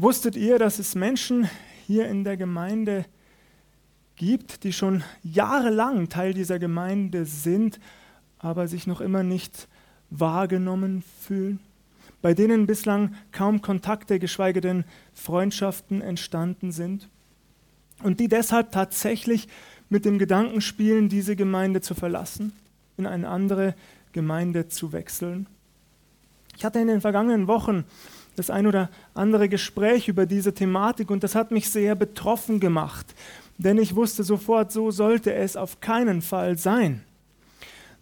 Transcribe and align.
Wusstet 0.00 0.36
ihr, 0.36 0.60
dass 0.60 0.78
es 0.78 0.94
Menschen 0.94 1.50
hier 1.88 2.06
in 2.06 2.22
der 2.22 2.36
Gemeinde 2.36 3.04
gibt, 4.14 4.62
die 4.62 4.72
schon 4.72 5.02
jahrelang 5.24 6.08
Teil 6.08 6.34
dieser 6.34 6.60
Gemeinde 6.60 7.24
sind, 7.24 7.80
aber 8.38 8.68
sich 8.68 8.86
noch 8.86 9.00
immer 9.00 9.24
nicht 9.24 9.66
wahrgenommen 10.10 11.02
fühlen? 11.20 11.58
Bei 12.22 12.32
denen 12.32 12.68
bislang 12.68 13.16
kaum 13.32 13.60
Kontakte, 13.60 14.20
geschweige 14.20 14.60
denn 14.60 14.84
Freundschaften 15.14 16.00
entstanden 16.00 16.70
sind? 16.70 17.08
Und 18.04 18.20
die 18.20 18.28
deshalb 18.28 18.70
tatsächlich 18.70 19.48
mit 19.88 20.04
dem 20.04 20.20
Gedanken 20.20 20.60
spielen, 20.60 21.08
diese 21.08 21.34
Gemeinde 21.34 21.80
zu 21.80 21.96
verlassen, 21.96 22.52
in 22.98 23.06
eine 23.06 23.28
andere 23.28 23.74
Gemeinde 24.12 24.68
zu 24.68 24.92
wechseln? 24.92 25.48
Ich 26.56 26.64
hatte 26.64 26.78
in 26.78 26.86
den 26.86 27.00
vergangenen 27.00 27.48
Wochen 27.48 27.84
das 28.38 28.50
ein 28.50 28.66
oder 28.66 28.90
andere 29.14 29.48
Gespräch 29.48 30.08
über 30.08 30.26
diese 30.26 30.54
Thematik 30.54 31.10
und 31.10 31.22
das 31.22 31.34
hat 31.34 31.50
mich 31.50 31.70
sehr 31.70 31.94
betroffen 31.94 32.60
gemacht, 32.60 33.14
denn 33.58 33.78
ich 33.78 33.96
wusste 33.96 34.22
sofort, 34.22 34.72
so 34.72 34.90
sollte 34.90 35.34
es 35.34 35.56
auf 35.56 35.80
keinen 35.80 36.22
Fall 36.22 36.56
sein. 36.56 37.02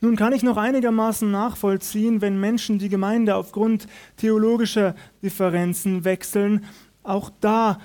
Nun 0.00 0.16
kann 0.16 0.34
ich 0.34 0.42
noch 0.42 0.58
einigermaßen 0.58 1.30
nachvollziehen, 1.30 2.20
wenn 2.20 2.38
Menschen 2.38 2.78
die 2.78 2.90
Gemeinde 2.90 3.34
aufgrund 3.34 3.86
theologischer 4.18 4.94
Differenzen 5.22 6.04
wechseln. 6.04 6.66
Auch 7.02 7.30
da 7.40 7.78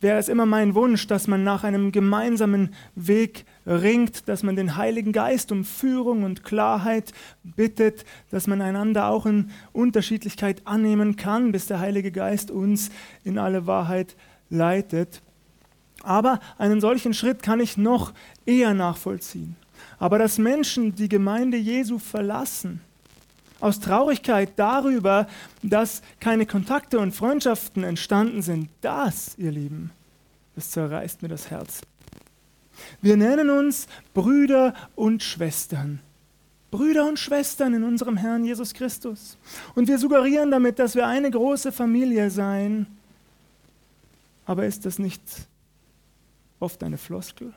wäre 0.00 0.18
es 0.18 0.28
immer 0.28 0.44
mein 0.44 0.74
Wunsch, 0.74 1.06
dass 1.06 1.28
man 1.28 1.44
nach 1.44 1.62
einem 1.62 1.92
gemeinsamen 1.92 2.74
Weg 2.96 3.46
ringt, 3.66 4.28
dass 4.28 4.42
man 4.42 4.56
den 4.56 4.76
Heiligen 4.76 5.12
Geist 5.12 5.52
um 5.52 5.64
Führung 5.64 6.22
und 6.22 6.44
Klarheit 6.44 7.12
bittet, 7.42 8.04
dass 8.30 8.46
man 8.46 8.60
einander 8.60 9.08
auch 9.08 9.26
in 9.26 9.50
Unterschiedlichkeit 9.72 10.62
annehmen 10.66 11.16
kann, 11.16 11.52
bis 11.52 11.66
der 11.66 11.80
Heilige 11.80 12.12
Geist 12.12 12.50
uns 12.50 12.90
in 13.24 13.38
alle 13.38 13.66
Wahrheit 13.66 14.16
leitet. 14.50 15.22
Aber 16.02 16.40
einen 16.58 16.80
solchen 16.80 17.14
Schritt 17.14 17.42
kann 17.42 17.60
ich 17.60 17.76
noch 17.76 18.12
eher 18.44 18.74
nachvollziehen. 18.74 19.56
Aber 19.98 20.18
dass 20.18 20.38
Menschen 20.38 20.94
die 20.94 21.08
Gemeinde 21.08 21.56
Jesu 21.56 21.98
verlassen, 21.98 22.80
aus 23.60 23.80
Traurigkeit 23.80 24.52
darüber, 24.56 25.26
dass 25.62 26.02
keine 26.20 26.44
Kontakte 26.44 26.98
und 26.98 27.14
Freundschaften 27.14 27.82
entstanden 27.82 28.42
sind, 28.42 28.68
das, 28.82 29.38
ihr 29.38 29.52
Lieben, 29.52 29.90
das 30.54 30.70
zerreißt 30.70 31.22
mir 31.22 31.28
das 31.28 31.50
Herz. 31.50 31.80
Wir 33.00 33.16
nennen 33.16 33.50
uns 33.50 33.86
Brüder 34.12 34.74
und 34.94 35.22
Schwestern. 35.22 36.00
Brüder 36.70 37.06
und 37.06 37.18
Schwestern 37.18 37.72
in 37.74 37.84
unserem 37.84 38.16
Herrn 38.16 38.44
Jesus 38.44 38.74
Christus. 38.74 39.38
Und 39.76 39.86
wir 39.86 39.98
suggerieren 39.98 40.50
damit, 40.50 40.78
dass 40.80 40.96
wir 40.96 41.06
eine 41.06 41.30
große 41.30 41.70
Familie 41.70 42.30
seien. 42.30 42.86
Aber 44.44 44.66
ist 44.66 44.84
das 44.84 44.98
nicht 44.98 45.22
oft 46.58 46.82
eine 46.82 46.98
Floskel? 46.98 47.52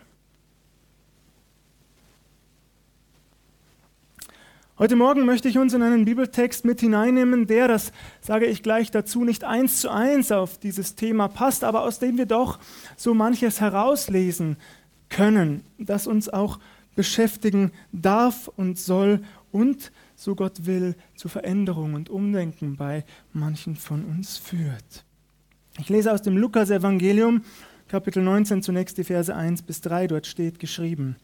Heute 4.79 4.95
Morgen 4.95 5.25
möchte 5.25 5.49
ich 5.49 5.57
uns 5.57 5.73
in 5.73 5.81
einen 5.81 6.05
Bibeltext 6.05 6.63
mit 6.63 6.81
hineinnehmen, 6.81 7.47
der, 7.47 7.67
das 7.67 7.91
sage 8.21 8.45
ich 8.45 8.61
gleich 8.61 8.91
dazu, 8.91 9.23
nicht 9.23 9.43
eins 9.43 9.81
zu 9.81 9.89
eins 9.89 10.31
auf 10.31 10.59
dieses 10.59 10.93
Thema 10.93 11.27
passt, 11.27 11.63
aber 11.63 11.81
aus 11.81 11.97
dem 11.97 12.19
wir 12.19 12.27
doch 12.27 12.59
so 12.95 13.15
manches 13.15 13.59
herauslesen 13.59 14.57
können, 15.09 15.63
das 15.77 16.07
uns 16.07 16.29
auch 16.29 16.59
beschäftigen 16.95 17.71
darf 17.91 18.49
und 18.55 18.77
soll 18.77 19.21
und, 19.51 19.91
so 20.15 20.35
Gott 20.35 20.65
will, 20.65 20.95
zu 21.15 21.29
Veränderung 21.29 21.93
und 21.93 22.09
Umdenken 22.09 22.75
bei 22.75 23.05
manchen 23.33 23.75
von 23.75 24.03
uns 24.03 24.37
führt. 24.37 25.05
Ich 25.79 25.89
lese 25.89 26.11
aus 26.11 26.23
dem 26.23 26.37
Lukas-Evangelium, 26.37 27.43
Kapitel 27.87 28.23
19, 28.23 28.63
zunächst 28.63 28.97
die 28.97 29.03
Verse 29.03 29.33
1 29.33 29.61
bis 29.61 29.79
3, 29.81 30.07
dort 30.07 30.27
steht 30.27 30.59
geschrieben. 30.59 31.15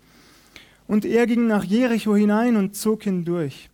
Und 0.88 1.06
er 1.06 1.26
ging 1.26 1.48
nach 1.48 1.64
Jericho 1.64 2.16
hinein 2.16 2.56
und 2.56 2.76
zog 2.76 3.04
hindurch. 3.04 3.70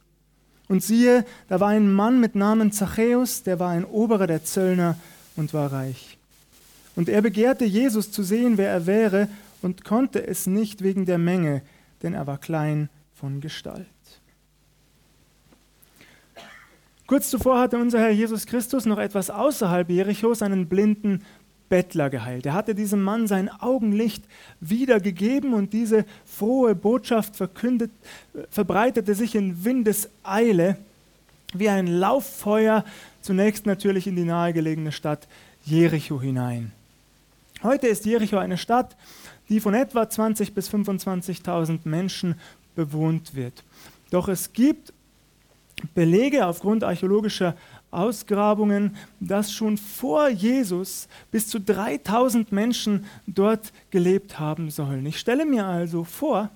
Und 0.67 0.83
siehe, 0.83 1.25
da 1.47 1.59
war 1.59 1.69
ein 1.69 1.91
Mann 1.91 2.19
mit 2.19 2.35
Namen 2.35 2.71
Zachäus, 2.71 3.43
der 3.43 3.59
war 3.59 3.69
ein 3.69 3.85
Oberer 3.85 4.27
der 4.27 4.43
Zöllner 4.43 4.97
und 5.35 5.53
war 5.53 5.71
reich. 5.71 6.17
Und 6.95 7.09
er 7.09 7.21
begehrte 7.21 7.65
Jesus 7.65 8.11
zu 8.11 8.23
sehen, 8.23 8.57
wer 8.57 8.69
er 8.69 8.85
wäre, 8.85 9.29
und 9.61 9.83
konnte 9.83 10.25
es 10.25 10.47
nicht 10.47 10.83
wegen 10.83 11.05
der 11.05 11.17
Menge, 11.17 11.61
denn 12.01 12.13
er 12.13 12.27
war 12.27 12.37
klein 12.37 12.89
von 13.13 13.41
Gestalt. 13.41 13.85
Kurz 17.07 17.29
zuvor 17.29 17.59
hatte 17.59 17.77
unser 17.77 17.99
Herr 17.99 18.11
Jesus 18.11 18.45
Christus 18.45 18.85
noch 18.85 18.99
etwas 18.99 19.29
außerhalb 19.31 19.89
Jerichos 19.89 20.41
einen 20.43 20.67
blinden 20.67 21.23
Bettler 21.67 22.09
geheilt. 22.09 22.45
Er 22.45 22.53
hatte 22.53 22.75
diesem 22.75 23.01
Mann 23.01 23.27
sein 23.27 23.49
Augenlicht 23.49 24.23
wiedergegeben 24.59 25.53
und 25.53 25.73
diese 25.73 26.05
frohe 26.25 26.75
Botschaft 26.75 27.35
verkündet, 27.35 27.91
verbreitete 28.49 29.15
sich 29.15 29.35
in 29.35 29.63
Windeseile 29.63 30.77
wie 31.53 31.69
ein 31.69 31.87
Lauffeuer 31.87 32.85
zunächst 33.21 33.65
natürlich 33.65 34.07
in 34.07 34.15
die 34.15 34.23
nahegelegene 34.23 34.91
Stadt 34.91 35.27
Jericho 35.65 36.21
hinein. 36.21 36.71
Heute 37.63 37.87
ist 37.87 38.05
Jericho 38.05 38.37
eine 38.37 38.57
Stadt, 38.57 38.95
die 39.49 39.59
von 39.59 39.73
etwa 39.73 40.03
20.000 40.03 40.53
bis 40.53 40.69
25.000 40.69 41.79
Menschen 41.83 42.35
bewohnt 42.75 43.35
wird. 43.35 43.63
Doch 44.11 44.27
es 44.27 44.53
gibt 44.53 44.93
Belege 45.93 46.45
aufgrund 46.45 46.83
archäologischer 46.83 47.55
Ausgrabungen, 47.91 48.95
dass 49.19 49.51
schon 49.51 49.77
vor 49.77 50.29
Jesus 50.29 51.07
bis 51.31 51.47
zu 51.47 51.59
3000 51.59 52.51
Menschen 52.51 53.05
dort 53.25 53.71
gelebt 53.89 54.39
haben 54.39 54.69
sollen. 54.69 55.05
Ich 55.05 55.19
stelle 55.19 55.45
mir 55.45 55.65
also 55.65 56.03
vor, 56.03 56.49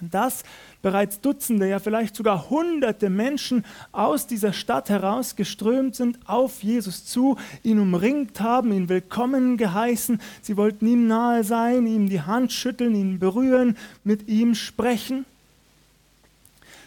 dass 0.00 0.44
bereits 0.82 1.20
Dutzende, 1.20 1.68
ja 1.68 1.78
vielleicht 1.78 2.16
sogar 2.16 2.50
Hunderte 2.50 3.10
Menschen 3.10 3.64
aus 3.92 4.26
dieser 4.26 4.52
Stadt 4.52 4.88
herausgeströmt 4.88 5.96
sind 5.96 6.18
auf 6.26 6.62
Jesus 6.62 7.04
zu, 7.04 7.36
ihn 7.62 7.78
umringt 7.78 8.40
haben, 8.40 8.72
ihn 8.72 8.88
willkommen 8.88 9.56
geheißen. 9.56 10.20
Sie 10.42 10.56
wollten 10.56 10.86
ihm 10.86 11.06
nahe 11.06 11.44
sein, 11.44 11.86
ihm 11.86 12.08
die 12.08 12.22
Hand 12.22 12.52
schütteln, 12.52 12.94
ihn 12.94 13.18
berühren, 13.18 13.76
mit 14.04 14.28
ihm 14.28 14.54
sprechen. 14.54 15.24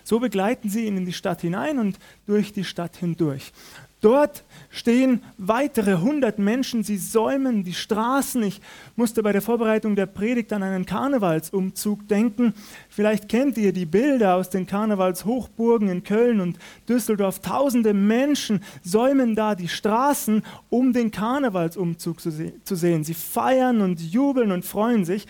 So 0.04 0.20
begleiten 0.20 0.70
sie 0.70 0.86
ihn 0.86 0.98
in 0.98 1.06
die 1.06 1.14
Stadt 1.14 1.42
hinein 1.42 1.80
und 1.80 2.00
durch 2.26 2.54
die 2.54 2.64
Stadt 2.64 2.98
hindurch. 2.98 3.54
Dort 4.02 4.44
stehen 4.72 5.22
weitere 5.38 6.00
hundert 6.00 6.40
Menschen, 6.40 6.84
sie 6.84 6.98
säumen 6.98 7.64
die 7.64 7.76
Straßen. 7.76 8.42
Ich 8.42 8.60
musste 8.96 9.22
bei 9.22 9.32
der 9.32 9.44
Vorbereitung 9.44 9.96
der 9.96 10.08
Predigt 10.08 10.52
an 10.54 10.64
einen 10.64 10.88
Karnevalsumzug 10.88 12.08
denken. 12.08 12.56
Vielleicht 12.90 13.30
kennt 13.30 13.60
ihr 13.60 13.74
die 13.74 13.86
Bilder 13.86 14.36
aus 14.36 14.50
den 14.50 14.66
Karnevalshochburgen 14.66 15.88
in 15.88 16.04
Köln 16.04 16.42
und 16.42 16.58
Düsseldorf. 16.90 17.42
Tausende 17.42 17.94
Menschen 17.94 18.64
säumen 18.82 19.36
da 19.36 19.54
die 19.54 19.68
Straßen, 19.68 20.42
um 20.72 20.94
den 20.94 21.12
Karnevalsumzug 21.12 22.22
zu, 22.22 22.32
sehen. 22.76 23.04
Sie 23.04 23.14
feiern 23.14 23.82
und 23.82 24.02
jubeln 24.02 24.52
und 24.52 24.66
freuen 24.66 25.06
sich. 25.06 25.28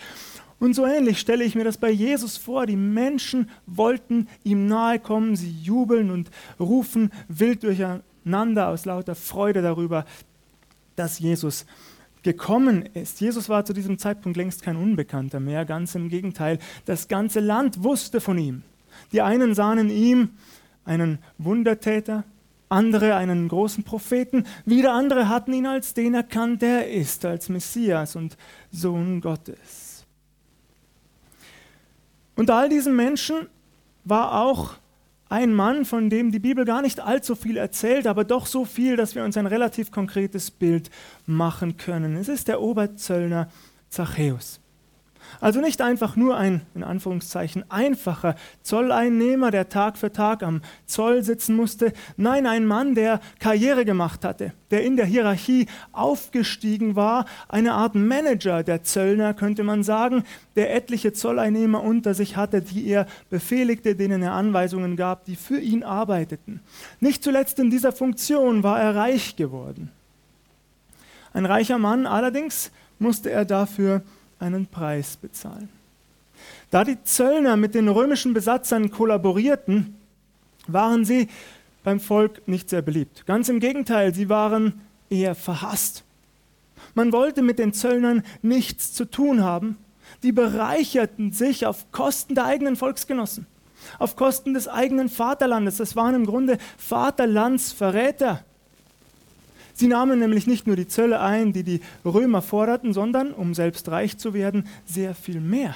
Und 0.58 0.74
so 0.74 0.86
ähnlich 0.86 1.18
stelle 1.18 1.44
ich 1.44 1.54
mir 1.54 1.64
das 1.64 1.76
bei 1.76 1.90
Jesus 1.90 2.38
vor. 2.38 2.64
Die 2.64 2.76
Menschen 2.76 3.50
wollten 3.66 4.28
ihm 4.44 4.66
nahe 4.66 4.98
kommen, 4.98 5.36
sie 5.36 5.50
jubeln 5.50 6.10
und 6.10 6.30
rufen 6.58 7.10
wild 7.28 7.64
durcheinander 8.22 8.68
aus 8.68 8.84
lauter 8.84 9.14
Freude 9.14 9.62
darüber, 9.62 10.04
dass 10.96 11.18
Jesus 11.18 11.66
gekommen 12.22 12.82
ist. 12.94 13.20
Jesus 13.20 13.48
war 13.48 13.64
zu 13.64 13.72
diesem 13.72 13.98
Zeitpunkt 13.98 14.36
längst 14.36 14.62
kein 14.62 14.76
Unbekannter 14.76 15.40
mehr, 15.40 15.64
ganz 15.64 15.94
im 15.94 16.08
Gegenteil. 16.08 16.58
Das 16.84 17.08
ganze 17.08 17.40
Land 17.40 17.82
wusste 17.82 18.20
von 18.20 18.38
ihm. 18.38 18.62
Die 19.10 19.22
einen 19.22 19.54
sahen 19.54 19.78
in 19.78 19.90
ihm 19.90 20.30
einen 20.84 21.18
Wundertäter, 21.38 22.24
andere 22.68 23.16
einen 23.16 23.48
großen 23.48 23.84
Propheten, 23.84 24.46
wieder 24.64 24.92
andere 24.92 25.28
hatten 25.28 25.52
ihn 25.52 25.66
als 25.66 25.94
den 25.94 26.14
erkannt, 26.14 26.62
der 26.62 26.86
er 26.86 26.92
ist, 26.92 27.24
als 27.24 27.48
Messias 27.48 28.16
und 28.16 28.36
Sohn 28.70 29.20
Gottes. 29.20 30.06
Unter 32.36 32.54
all 32.54 32.68
diesen 32.68 32.96
Menschen 32.96 33.46
war 34.04 34.42
auch 34.42 34.76
ein 35.32 35.54
Mann, 35.54 35.86
von 35.86 36.10
dem 36.10 36.30
die 36.30 36.38
Bibel 36.38 36.66
gar 36.66 36.82
nicht 36.82 37.00
allzu 37.00 37.34
viel 37.34 37.56
erzählt, 37.56 38.06
aber 38.06 38.22
doch 38.22 38.46
so 38.46 38.66
viel, 38.66 38.96
dass 38.96 39.14
wir 39.14 39.24
uns 39.24 39.38
ein 39.38 39.46
relativ 39.46 39.90
konkretes 39.90 40.50
Bild 40.50 40.90
machen 41.24 41.78
können. 41.78 42.16
Es 42.16 42.28
ist 42.28 42.48
der 42.48 42.60
Oberzöllner 42.60 43.48
Zachäus. 43.88 44.61
Also 45.40 45.60
nicht 45.60 45.80
einfach 45.80 46.16
nur 46.16 46.36
ein, 46.36 46.62
in 46.74 46.84
Anführungszeichen, 46.84 47.64
einfacher 47.70 48.36
Zolleinnehmer, 48.62 49.50
der 49.50 49.68
Tag 49.68 49.96
für 49.96 50.12
Tag 50.12 50.42
am 50.42 50.62
Zoll 50.86 51.22
sitzen 51.22 51.56
musste. 51.56 51.92
Nein, 52.16 52.46
ein 52.46 52.66
Mann, 52.66 52.94
der 52.94 53.20
Karriere 53.38 53.84
gemacht 53.84 54.24
hatte, 54.24 54.52
der 54.70 54.84
in 54.84 54.96
der 54.96 55.06
Hierarchie 55.06 55.66
aufgestiegen 55.92 56.96
war, 56.96 57.26
eine 57.48 57.74
Art 57.74 57.94
Manager 57.94 58.62
der 58.62 58.82
Zöllner, 58.82 59.34
könnte 59.34 59.64
man 59.64 59.82
sagen, 59.82 60.24
der 60.56 60.74
etliche 60.74 61.12
Zolleinnehmer 61.12 61.82
unter 61.82 62.14
sich 62.14 62.36
hatte, 62.36 62.62
die 62.62 62.86
er 62.86 63.06
befehligte, 63.30 63.94
denen 63.94 64.22
er 64.22 64.32
Anweisungen 64.32 64.96
gab, 64.96 65.24
die 65.24 65.36
für 65.36 65.58
ihn 65.58 65.82
arbeiteten. 65.82 66.60
Nicht 67.00 67.24
zuletzt 67.24 67.58
in 67.58 67.70
dieser 67.70 67.92
Funktion 67.92 68.62
war 68.62 68.80
er 68.80 68.94
reich 68.94 69.36
geworden. 69.36 69.90
Ein 71.32 71.46
reicher 71.46 71.78
Mann 71.78 72.06
allerdings 72.06 72.70
musste 72.98 73.30
er 73.30 73.44
dafür 73.44 74.02
einen 74.42 74.66
Preis 74.66 75.16
bezahlen. 75.16 75.68
Da 76.70 76.84
die 76.84 77.02
Zöllner 77.04 77.56
mit 77.56 77.74
den 77.74 77.88
römischen 77.88 78.34
Besatzern 78.34 78.90
kollaborierten, 78.90 79.96
waren 80.66 81.04
sie 81.04 81.28
beim 81.84 82.00
Volk 82.00 82.46
nicht 82.46 82.68
sehr 82.68 82.82
beliebt. 82.82 83.26
Ganz 83.26 83.48
im 83.48 83.60
Gegenteil, 83.60 84.14
sie 84.14 84.28
waren 84.28 84.80
eher 85.08 85.34
verhasst. 85.34 86.04
Man 86.94 87.12
wollte 87.12 87.42
mit 87.42 87.58
den 87.58 87.72
Zöllnern 87.72 88.22
nichts 88.42 88.92
zu 88.92 89.04
tun 89.04 89.42
haben. 89.42 89.78
Die 90.22 90.32
bereicherten 90.32 91.32
sich 91.32 91.66
auf 91.66 91.90
Kosten 91.90 92.34
der 92.34 92.44
eigenen 92.44 92.76
Volksgenossen, 92.76 93.46
auf 93.98 94.16
Kosten 94.16 94.54
des 94.54 94.68
eigenen 94.68 95.08
Vaterlandes. 95.08 95.78
Das 95.78 95.96
waren 95.96 96.14
im 96.14 96.26
Grunde 96.26 96.58
Vaterlandsverräter. 96.76 98.44
Sie 99.74 99.86
nahmen 99.86 100.18
nämlich 100.18 100.46
nicht 100.46 100.66
nur 100.66 100.76
die 100.76 100.86
Zölle 100.86 101.20
ein, 101.20 101.52
die 101.52 101.62
die 101.62 101.80
Römer 102.04 102.42
forderten, 102.42 102.92
sondern, 102.92 103.32
um 103.32 103.54
selbst 103.54 103.88
reich 103.88 104.18
zu 104.18 104.34
werden, 104.34 104.68
sehr 104.84 105.14
viel 105.14 105.40
mehr. 105.40 105.74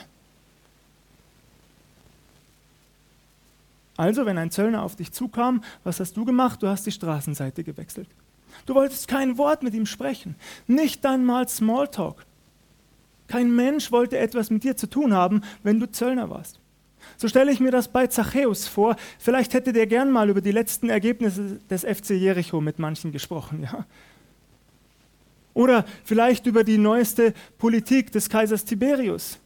Also, 3.96 4.26
wenn 4.26 4.37
ein 4.37 4.50
Zöllner 4.50 4.82
auf 4.82 4.96
dich 4.96 5.12
zukam, 5.12 5.62
was 5.82 6.00
hast 6.00 6.16
du 6.16 6.25
gemacht? 6.25 6.62
Du 6.62 6.69
hast 6.69 6.84
die 6.87 6.93
Straßenseite 6.93 7.64
gewechselt. 7.64 8.08
Du 8.66 8.75
wolltest 8.75 9.08
kein 9.08 9.38
Wort 9.38 9.62
mit 9.62 9.75
ihm 9.75 9.87
sprechen, 9.87 10.34
nicht 10.66 11.04
einmal 11.04 11.49
Smalltalk. 11.49 12.25
Kein 13.28 13.54
Mensch 13.54 13.90
wollte 13.92 14.19
etwas 14.19 14.50
mit 14.50 14.64
dir 14.64 14.76
zu 14.76 14.88
tun 14.88 15.12
haben, 15.12 15.42
wenn 15.62 15.81
du 15.81 15.90
Zöllner 15.90 16.31
warst. 16.31 16.60
So 17.16 17.28
stelle 17.28 17.50
ich 17.50 17.60
mir 17.60 17.70
das 17.70 17.88
bei 17.88 18.06
Zachäus 18.06 18.68
vor. 18.68 18.96
Vielleicht 19.18 19.54
hätte 19.54 19.72
der 19.72 19.86
gern 19.86 20.10
mal 20.10 20.28
über 20.28 20.40
die 20.40 20.52
letzten 20.52 20.90
Ergebnisse 20.90 21.60
des 21.70 21.82
FC 21.82 22.10
Jericho 22.10 22.60
mit 22.60 22.78
manchen 22.78 23.12
gesprochen, 23.12 23.62
ja. 23.62 23.86
Oder 25.54 25.86
vielleicht 26.04 26.44
über 26.44 26.64
die 26.64 26.76
neueste 26.76 27.32
Politik 27.56 28.12
des 28.12 28.28
Kaisers 28.28 28.66
Tiberius. 28.66 29.38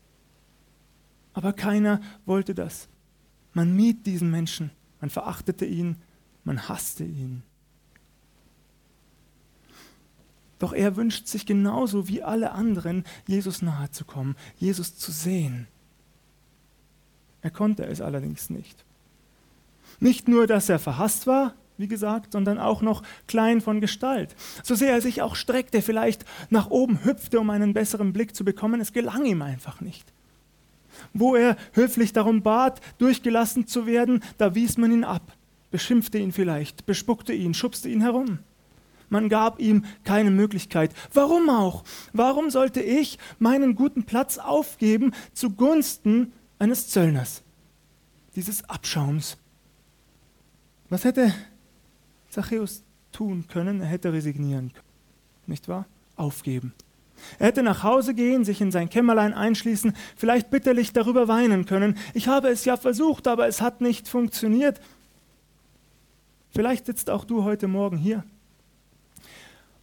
Aber 1.34 1.52
keiner 1.52 2.00
wollte 2.26 2.52
das. 2.52 2.88
Man 3.52 3.76
mied 3.76 4.06
diesen 4.06 4.30
Menschen, 4.30 4.72
man 5.00 5.10
verachtete 5.10 5.64
ihn, 5.64 5.96
man 6.42 6.68
hasste 6.68 7.04
ihn. 7.04 7.44
Doch 10.58 10.72
er 10.72 10.96
wünscht 10.96 11.26
sich 11.26 11.46
genauso 11.46 12.08
wie 12.08 12.22
alle 12.22 12.52
anderen, 12.52 13.04
Jesus 13.26 13.62
nahe 13.62 13.90
zu 13.90 14.04
kommen, 14.04 14.36
Jesus 14.56 14.96
zu 14.96 15.10
sehen. 15.10 15.68
Er 17.42 17.50
konnte 17.50 17.84
es 17.86 18.00
allerdings 18.00 18.50
nicht. 18.50 18.84
Nicht 19.98 20.28
nur, 20.28 20.46
dass 20.46 20.68
er 20.68 20.78
verhasst 20.78 21.26
war, 21.26 21.54
wie 21.80 21.88
gesagt, 21.88 22.32
sondern 22.32 22.58
auch 22.58 22.82
noch 22.82 23.02
klein 23.26 23.60
von 23.60 23.80
Gestalt. 23.80 24.36
So 24.62 24.74
sehr 24.74 24.92
er 24.92 25.00
sich 25.00 25.22
auch 25.22 25.34
streckte, 25.34 25.82
vielleicht 25.82 26.24
nach 26.50 26.70
oben 26.70 27.04
hüpfte, 27.04 27.40
um 27.40 27.50
einen 27.50 27.72
besseren 27.72 28.12
Blick 28.12 28.36
zu 28.36 28.44
bekommen, 28.44 28.80
es 28.80 28.92
gelang 28.92 29.24
ihm 29.24 29.42
einfach 29.42 29.80
nicht. 29.80 30.12
Wo 31.14 31.34
er 31.34 31.56
höflich 31.72 32.12
darum 32.12 32.42
bat, 32.42 32.80
durchgelassen 32.98 33.66
zu 33.66 33.86
werden, 33.86 34.22
da 34.36 34.54
wies 34.54 34.76
man 34.76 34.92
ihn 34.92 35.04
ab, 35.04 35.32
beschimpfte 35.70 36.18
ihn 36.18 36.32
vielleicht, 36.32 36.84
bespuckte 36.84 37.32
ihn, 37.32 37.54
schubste 37.54 37.88
ihn 37.88 38.02
herum. 38.02 38.40
Man 39.08 39.28
gab 39.28 39.58
ihm 39.58 39.84
keine 40.04 40.30
Möglichkeit. 40.30 40.92
Warum 41.12 41.50
auch? 41.50 41.82
Warum 42.12 42.50
sollte 42.50 42.80
ich 42.80 43.18
meinen 43.38 43.74
guten 43.74 44.04
Platz 44.04 44.38
aufgeben 44.38 45.12
zugunsten 45.32 46.32
eines 46.60 46.88
Zöllners? 46.88 47.42
Dieses 48.36 48.68
Abschaums. 48.68 49.36
Was 50.88 51.04
hätte 51.04 51.34
Zachäus 52.28 52.84
tun 53.10 53.46
können? 53.48 53.80
Er 53.80 53.88
hätte 53.88 54.12
resignieren 54.12 54.72
können. 54.72 54.86
Nicht 55.46 55.66
wahr? 55.68 55.86
Aufgeben. 56.14 56.72
Er 57.38 57.48
hätte 57.48 57.62
nach 57.62 57.82
Hause 57.82 58.14
gehen, 58.14 58.44
sich 58.44 58.60
in 58.60 58.70
sein 58.70 58.88
Kämmerlein 58.88 59.34
einschließen, 59.34 59.94
vielleicht 60.16 60.50
bitterlich 60.50 60.92
darüber 60.92 61.28
weinen 61.28 61.66
können. 61.66 61.98
Ich 62.14 62.28
habe 62.28 62.48
es 62.48 62.64
ja 62.64 62.76
versucht, 62.76 63.26
aber 63.26 63.46
es 63.48 63.60
hat 63.60 63.80
nicht 63.80 64.08
funktioniert. 64.08 64.80
Vielleicht 66.50 66.86
sitzt 66.86 67.10
auch 67.10 67.24
du 67.24 67.44
heute 67.44 67.68
Morgen 67.68 67.96
hier 67.96 68.24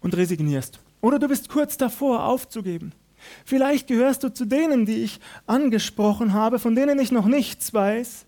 und 0.02 0.16
resignierst. 0.16 0.80
Oder 1.02 1.20
du 1.20 1.28
bist 1.28 1.50
kurz 1.50 1.78
davor 1.78 2.26
aufzugeben. 2.26 2.92
Vielleicht 3.46 3.88
gehörst 3.88 4.24
du 4.24 4.34
zu 4.34 4.46
denen, 4.46 4.86
die 4.86 5.04
ich 5.04 5.20
angesprochen 5.46 6.34
habe, 6.34 6.60
von 6.60 6.76
denen 6.76 7.00
ich 7.00 7.12
noch 7.12 7.26
nichts 7.26 7.74
weiß, 7.74 8.26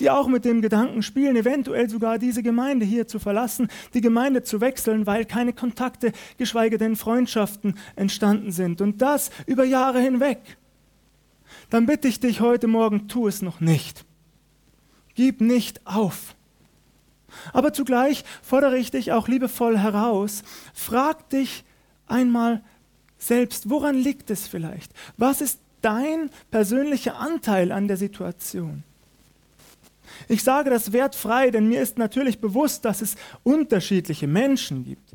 die 0.00 0.10
auch 0.10 0.28
mit 0.28 0.44
dem 0.44 0.62
Gedanken 0.62 1.02
spielen, 1.02 1.36
eventuell 1.36 1.88
sogar 1.88 2.18
diese 2.18 2.42
Gemeinde 2.42 2.84
hier 2.84 3.06
zu 3.06 3.18
verlassen, 3.18 3.68
die 3.94 4.00
Gemeinde 4.00 4.42
zu 4.42 4.60
wechseln, 4.60 5.06
weil 5.06 5.24
keine 5.24 5.52
Kontakte, 5.52 6.12
geschweige 6.38 6.78
denn 6.78 6.96
Freundschaften 6.96 7.78
entstanden 7.94 8.52
sind. 8.52 8.80
Und 8.80 9.00
das 9.02 9.30
über 9.46 9.64
Jahre 9.64 10.00
hinweg. 10.00 10.38
Dann 11.70 11.86
bitte 11.86 12.08
ich 12.08 12.20
dich 12.20 12.40
heute 12.40 12.66
Morgen, 12.66 13.08
tu 13.08 13.28
es 13.28 13.42
noch 13.42 13.60
nicht. 13.60 14.04
Gib 15.14 15.40
nicht 15.40 15.86
auf. 15.86 16.34
Aber 17.52 17.72
zugleich 17.72 18.24
fordere 18.42 18.78
ich 18.78 18.90
dich 18.90 19.12
auch 19.12 19.28
liebevoll 19.28 19.78
heraus, 19.78 20.42
frag 20.74 21.28
dich 21.30 21.64
einmal 22.06 22.62
selbst, 23.26 23.70
woran 23.70 23.96
liegt 23.96 24.30
es 24.30 24.46
vielleicht? 24.46 24.92
Was 25.16 25.40
ist 25.40 25.60
dein 25.82 26.30
persönlicher 26.50 27.18
Anteil 27.18 27.72
an 27.72 27.88
der 27.88 27.96
Situation? 27.96 28.82
Ich 30.28 30.42
sage 30.42 30.70
das 30.70 30.92
wertfrei, 30.92 31.50
denn 31.50 31.68
mir 31.68 31.82
ist 31.82 31.98
natürlich 31.98 32.40
bewusst, 32.40 32.84
dass 32.84 33.02
es 33.02 33.16
unterschiedliche 33.42 34.26
Menschen 34.26 34.84
gibt. 34.84 35.10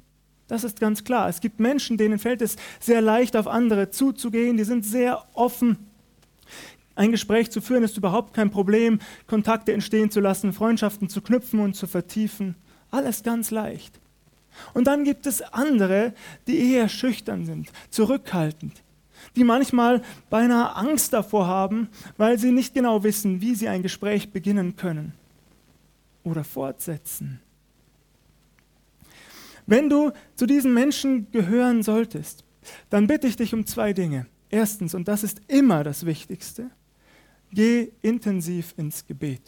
Das 0.48 0.63
ist 0.63 0.80
ganz 0.80 1.04
klar. 1.04 1.30
Es 1.30 1.40
gibt 1.40 1.60
Menschen, 1.60 1.98
denen 1.98 2.19
fällt 2.19 2.42
es 2.42 2.58
sehr 2.80 3.02
leicht, 3.02 3.36
auf 3.38 3.48
andere 3.48 3.90
zuzugehen, 3.90 4.57
die 4.57 4.66
sind 4.66 4.86
sehr 4.86 5.24
offen 5.34 5.92
ein 6.96 7.12
Gespräch 7.12 7.52
zu 7.52 7.62
führen 7.62 7.84
ist 7.84 7.98
überhaupt 7.98 8.34
kein 8.34 8.52
Problem, 8.52 9.00
Kontakte 9.28 9.74
entstehen 9.74 10.12
zu 10.12 10.19
lassen, 10.19 10.54
Freundschaften 10.54 11.10
zu 11.10 11.22
knüpfen 11.22 11.60
und 11.60 11.75
zu 11.75 11.88
vertiefen. 11.88 12.56
Alles 12.90 13.24
ganz 13.24 13.52
leicht. 13.52 14.00
Und 14.74 14.88
dann 14.88 15.03
gibt 15.03 15.25
es 15.25 15.42
andere, 15.42 16.13
die 16.48 16.74
eher 16.74 16.89
schüchtern 16.89 17.45
sind, 17.45 17.71
zurückhaltend, 17.89 18.83
die 19.36 19.44
manchmal 19.44 20.01
beinahe 20.30 20.75
Angst 20.75 21.13
davor 21.13 21.48
haben, 21.48 21.89
weil 22.18 22.38
sie 22.38 22.51
nicht 22.51 22.74
genau 22.74 23.03
wissen, 23.03 23.42
wie 23.42 23.56
sie 23.56 23.68
ein 23.68 23.83
Gespräch 23.83 24.31
beginnen 24.31 24.75
können 24.75 25.13
oder 26.24 26.44
fortsetzen. 26.44 27.39
Wenn 29.65 29.89
du 29.89 30.12
zu 30.36 30.45
diesen 30.45 30.74
Menschen 30.74 31.31
gehören 31.31 31.83
solltest, 31.83 32.44
dann 32.89 33.07
bitte 33.07 33.27
ich 33.27 33.37
dich 33.37 33.54
um 33.54 33.66
zwei 33.66 33.94
Dinge. 33.94 34.28
Erstens, 34.49 34.94
und 34.94 35.07
das 35.07 35.23
ist 35.23 35.42
immer 35.47 35.83
das 35.83 36.06
Wichtigste, 36.06 36.69
Geh 37.54 37.92
intensiv 38.02 38.73
ins 38.78 39.06
Gebet. 39.06 39.42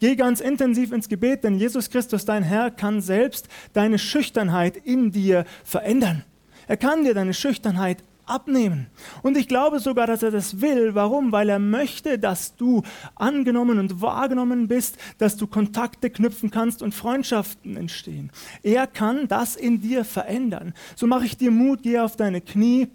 Geh 0.00 0.16
ganz 0.16 0.40
intensiv 0.40 0.92
ins 0.92 1.08
Gebet, 1.08 1.44
denn 1.44 1.58
Jesus 1.58 1.90
Christus, 1.90 2.24
dein 2.24 2.42
Herr, 2.42 2.70
kann 2.70 3.00
selbst 3.00 3.48
deine 3.72 3.98
Schüchternheit 3.98 4.76
in 4.76 5.12
dir 5.12 5.44
verändern. 5.64 6.24
Er 6.66 6.76
kann 6.76 7.04
dir 7.04 7.14
deine 7.14 7.34
Schüchternheit 7.34 8.02
abnehmen. 8.28 8.86
Und 9.22 9.36
ich 9.36 9.48
glaube 9.48 9.80
sogar, 9.80 10.06
dass 10.06 10.22
er 10.22 10.30
das 10.30 10.60
will. 10.60 10.94
Warum? 10.94 11.32
Weil 11.32 11.48
er 11.48 11.58
möchte, 11.58 12.18
dass 12.18 12.54
du 12.56 12.82
angenommen 13.14 13.78
und 13.78 14.02
wahrgenommen 14.02 14.68
bist, 14.68 14.98
dass 15.18 15.36
du 15.36 15.46
Kontakte 15.46 16.10
knüpfen 16.10 16.50
kannst 16.50 16.82
und 16.82 16.94
Freundschaften 16.94 17.76
entstehen. 17.76 18.30
Er 18.62 18.86
kann 18.86 19.28
das 19.28 19.56
in 19.56 19.80
dir 19.80 20.04
verändern. 20.04 20.74
So 20.94 21.06
mache 21.06 21.24
ich 21.24 21.36
dir 21.36 21.50
Mut, 21.50 21.82
geh 21.82 21.98
auf 21.98 22.16
deine 22.16 22.40
Knie 22.40 22.88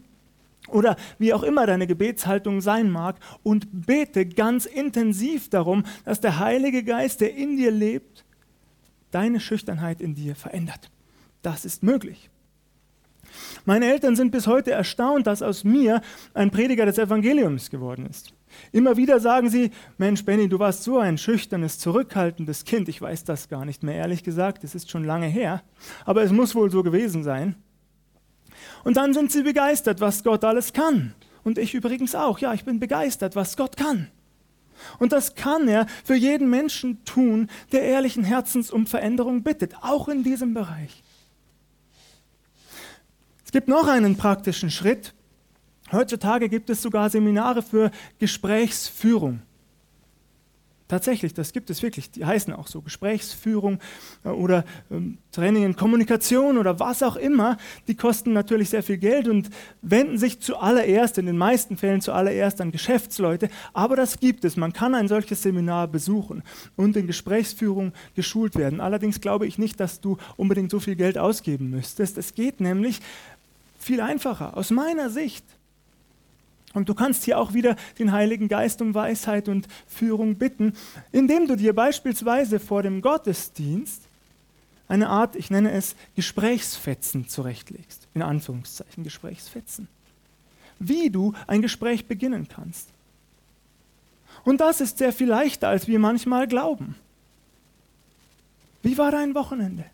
oder 0.74 0.96
wie 1.20 1.34
auch 1.34 1.44
immer 1.44 1.65
deine 1.65 1.88
Gebetshaltung 1.88 2.62
sein 2.62 2.89
mag 2.92 3.15
und 3.44 3.68
bete 3.72 4.25
ganz 4.25 4.65
intensiv 4.65 5.50
darum, 5.50 5.84
dass 6.06 6.20
der 6.20 6.39
Heilige 6.39 6.84
Geist, 6.84 7.22
der 7.22 7.36
in 7.36 7.58
dir 7.58 7.72
lebt, 7.72 8.25
deine 9.12 9.39
Schüchternheit 9.39 10.01
in 10.01 10.15
dir 10.15 10.36
verändert. 10.36 10.89
Das 11.42 11.65
ist 11.65 11.84
möglich. 11.84 12.30
Meine 13.65 13.92
Eltern 13.92 14.15
sind 14.15 14.32
bis 14.32 14.48
heute 14.48 14.72
erstaunt, 14.72 15.27
dass 15.27 15.42
aus 15.42 15.63
mir 15.63 16.01
ein 16.34 16.51
Prediger 16.51 16.86
des 16.86 16.98
Evangeliums 16.98 17.70
geworden 17.70 18.06
ist. 18.06 18.34
Immer 18.72 18.98
wieder 18.98 19.20
sagen 19.20 19.50
sie, 19.50 19.72
Mensch, 19.98 20.24
Benny, 20.25 20.48
du 20.48 20.60
warst 20.60 20.84
so 20.84 21.00
ein 21.00 21.18
schüchternes, 21.18 21.80
zurückhaltendes 21.80 22.65
Kind. 22.65 22.89
Ich 22.89 23.01
weiß 23.01 23.24
das 23.24 23.50
gar 23.50 23.65
nicht 23.65 23.82
mehr, 23.82 23.96
ehrlich 23.96 24.24
gesagt, 24.24 24.63
es 24.63 24.75
ist 24.75 24.92
schon 24.92 25.03
lange 25.03 25.27
her, 25.27 25.63
aber 26.06 26.24
es 26.24 26.32
muss 26.32 26.53
wohl 26.53 26.70
so 26.70 26.84
gewesen 26.84 27.24
sein. 27.24 27.56
Und 28.84 28.98
dann 28.98 29.13
sind 29.13 29.32
sie 29.32 29.44
begeistert, 29.44 30.02
was 30.02 30.24
Gott 30.24 30.44
alles 30.44 30.74
kann. 30.74 31.13
Und 31.44 31.58
ich 31.58 31.74
übrigens 31.74 32.16
auch. 32.16 32.40
Ja, 32.40 32.54
ich 32.54 32.66
bin 32.66 32.80
begeistert, 32.80 33.36
was 33.36 33.58
Gott 33.58 33.78
kann. 33.78 34.10
Und 35.00 35.12
das 35.12 35.36
kann 35.36 35.68
er 35.68 35.88
für 36.04 36.16
jeden 36.16 36.50
Menschen 36.50 37.04
tun, 37.06 37.50
der 37.72 37.84
ehrlichen 37.84 38.24
Herzens 38.24 38.72
um 38.72 38.86
Veränderung 38.86 39.44
bittet, 39.44 39.75
auch 39.82 40.08
in 40.08 40.24
diesem 40.24 40.54
Bereich. 40.54 41.04
Es 43.46 43.52
gibt 43.52 43.68
noch 43.68 43.88
einen 43.88 44.18
praktischen 44.18 44.72
Schritt. 44.72 45.13
Heutzutage 45.92 46.50
gibt 46.50 46.70
es 46.70 46.82
sogar 46.82 47.10
Seminare 47.10 47.62
für 47.62 47.92
Gesprächsführung. 48.20 49.42
Tatsächlich, 50.94 51.34
das 51.34 51.54
gibt 51.54 51.72
es 51.72 51.82
wirklich. 51.82 52.12
Die 52.12 52.24
heißen 52.24 52.54
auch 52.54 52.68
so 52.68 52.84
Gesprächsführung 52.84 53.80
äh, 54.24 54.30
oder 54.30 54.64
ähm, 54.92 55.18
Training 55.32 55.64
in 55.64 55.76
Kommunikation 55.76 56.60
oder 56.60 56.80
was 56.80 57.02
auch 57.02 57.16
immer. 57.16 57.58
Die 57.88 57.96
kosten 57.96 58.32
natürlich 58.32 58.70
sehr 58.70 58.84
viel 58.84 58.98
Geld 58.98 59.28
und 59.28 59.50
wenden 59.82 60.20
sich 60.20 60.40
zuallererst, 60.40 61.18
in 61.18 61.26
den 61.26 61.36
meisten 61.36 61.78
Fällen 61.78 62.00
zuallererst 62.02 62.62
an 62.62 62.72
Geschäftsleute. 62.72 63.50
Aber 63.74 63.96
das 63.96 64.20
gibt 64.20 64.46
es. 64.46 64.56
Man 64.56 64.72
kann 64.72 64.94
ein 64.94 65.08
solches 65.08 65.42
Seminar 65.42 65.88
besuchen 65.88 66.44
und 66.76 66.96
in 66.96 67.08
Gesprächsführung 67.08 67.94
geschult 68.14 68.56
werden. 68.56 68.80
Allerdings 68.80 69.20
glaube 69.20 69.48
ich 69.48 69.58
nicht, 69.58 69.80
dass 69.80 70.00
du 70.00 70.18
unbedingt 70.38 70.70
so 70.70 70.80
viel 70.80 70.96
Geld 70.96 71.18
ausgeben 71.18 71.72
müsstest. 71.72 72.20
Es 72.20 72.36
geht 72.36 72.62
nämlich 72.62 73.00
viel 73.80 74.00
einfacher, 74.00 74.56
aus 74.56 74.70
meiner 74.70 75.10
Sicht. 75.10 75.44
Und 76.74 76.89
du 76.89 76.96
kannst 76.96 77.24
hier 77.24 77.38
auch 77.39 77.53
wieder 77.53 77.75
den 78.00 78.12
Heiligen 78.12 78.48
Geist 78.48 78.82
um 78.82 78.94
Weisheit 78.94 79.48
und 79.48 79.68
Führung 79.88 80.36
bitten, 80.36 80.74
indem 81.12 81.48
du 81.48 81.56
dir 81.56 81.74
beispielsweise 81.74 82.60
vor 82.60 82.82
dem 82.82 83.01
Gottesdienst 83.01 84.01
eine 84.88 85.10
Art, 85.10 85.36
ich 85.36 85.50
nenne 85.50 85.72
es 85.72 85.96
Gesprächsfetzen 86.15 87.27
zurechtlegst. 87.27 88.08
In 88.13 88.22
Anführungszeichen 88.22 89.03
Gesprächsfetzen. 89.03 89.88
Wie 90.80 91.10
du 91.10 91.34
ein 91.48 91.62
Gespräch 91.62 92.06
beginnen 92.08 92.48
kannst. 92.48 92.89
Und 94.44 94.60
das 94.60 94.82
ist 94.82 94.98
sehr 94.98 95.13
viel 95.13 95.30
leichter, 95.30 95.70
als 95.70 95.88
wir 95.88 96.00
manchmal 96.00 96.48
glauben. 96.48 96.96
Wie 98.82 98.98
war 98.98 99.12
dein 99.12 99.34
Wochenende? 99.34 99.86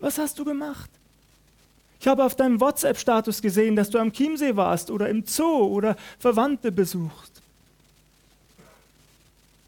Was 0.00 0.18
hast 0.18 0.38
du 0.38 0.44
gemacht? 0.44 0.90
Ich 2.06 2.08
habe 2.08 2.24
auf 2.24 2.36
deinem 2.36 2.60
WhatsApp-Status 2.60 3.42
gesehen, 3.42 3.74
dass 3.74 3.90
du 3.90 3.98
am 3.98 4.12
Chiemsee 4.12 4.54
warst 4.54 4.92
oder 4.92 5.08
im 5.08 5.26
Zoo 5.26 5.64
oder 5.64 5.96
Verwandte 6.20 6.70
besuchst. 6.70 7.42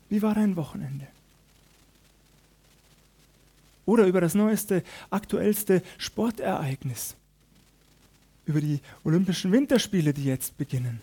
Wie 0.09 0.23
war 0.23 0.37
dein 0.37 0.55
Wochenende? 0.55 1.09
Oder 3.87 4.07
über 4.07 4.21
das 4.21 4.37
neueste, 4.37 4.85
aktuellste 5.11 5.83
Sportereignis. 5.99 7.17
Über 8.47 8.61
die 8.61 8.79
Olympischen 9.03 9.51
Winterspiele, 9.51 10.15
die 10.15 10.27
jetzt 10.27 10.57
beginnen. 10.57 11.01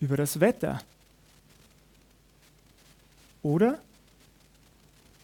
Über 0.00 0.16
das 0.16 0.40
Wetter. 0.40 0.82
Oder 3.44 3.78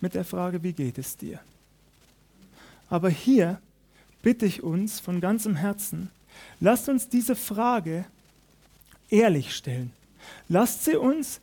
mit 0.00 0.14
der 0.14 0.24
Frage, 0.24 0.62
wie 0.62 0.72
geht 0.72 0.98
es 0.98 1.16
dir? 1.16 1.40
Aber 2.88 3.10
hier 3.10 3.60
bitte 4.22 4.46
ich 4.46 4.62
uns 4.62 5.00
von 5.00 5.20
ganzem 5.20 5.56
Herzen, 5.56 6.10
lasst 6.60 6.88
uns 6.88 7.08
diese 7.08 7.36
Frage 7.36 8.04
ehrlich 9.10 9.54
stellen. 9.54 9.92
Lasst 10.48 10.84
sie 10.84 10.96
uns, 10.96 11.40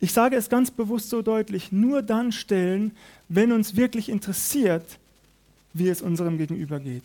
ich 0.00 0.12
sage 0.12 0.36
es 0.36 0.48
ganz 0.48 0.70
bewusst 0.70 1.10
so 1.10 1.22
deutlich, 1.22 1.72
nur 1.72 2.02
dann 2.02 2.32
stellen, 2.32 2.92
wenn 3.28 3.52
uns 3.52 3.76
wirklich 3.76 4.08
interessiert, 4.08 4.98
wie 5.74 5.88
es 5.88 6.02
unserem 6.02 6.38
Gegenüber 6.38 6.80
geht. 6.80 7.04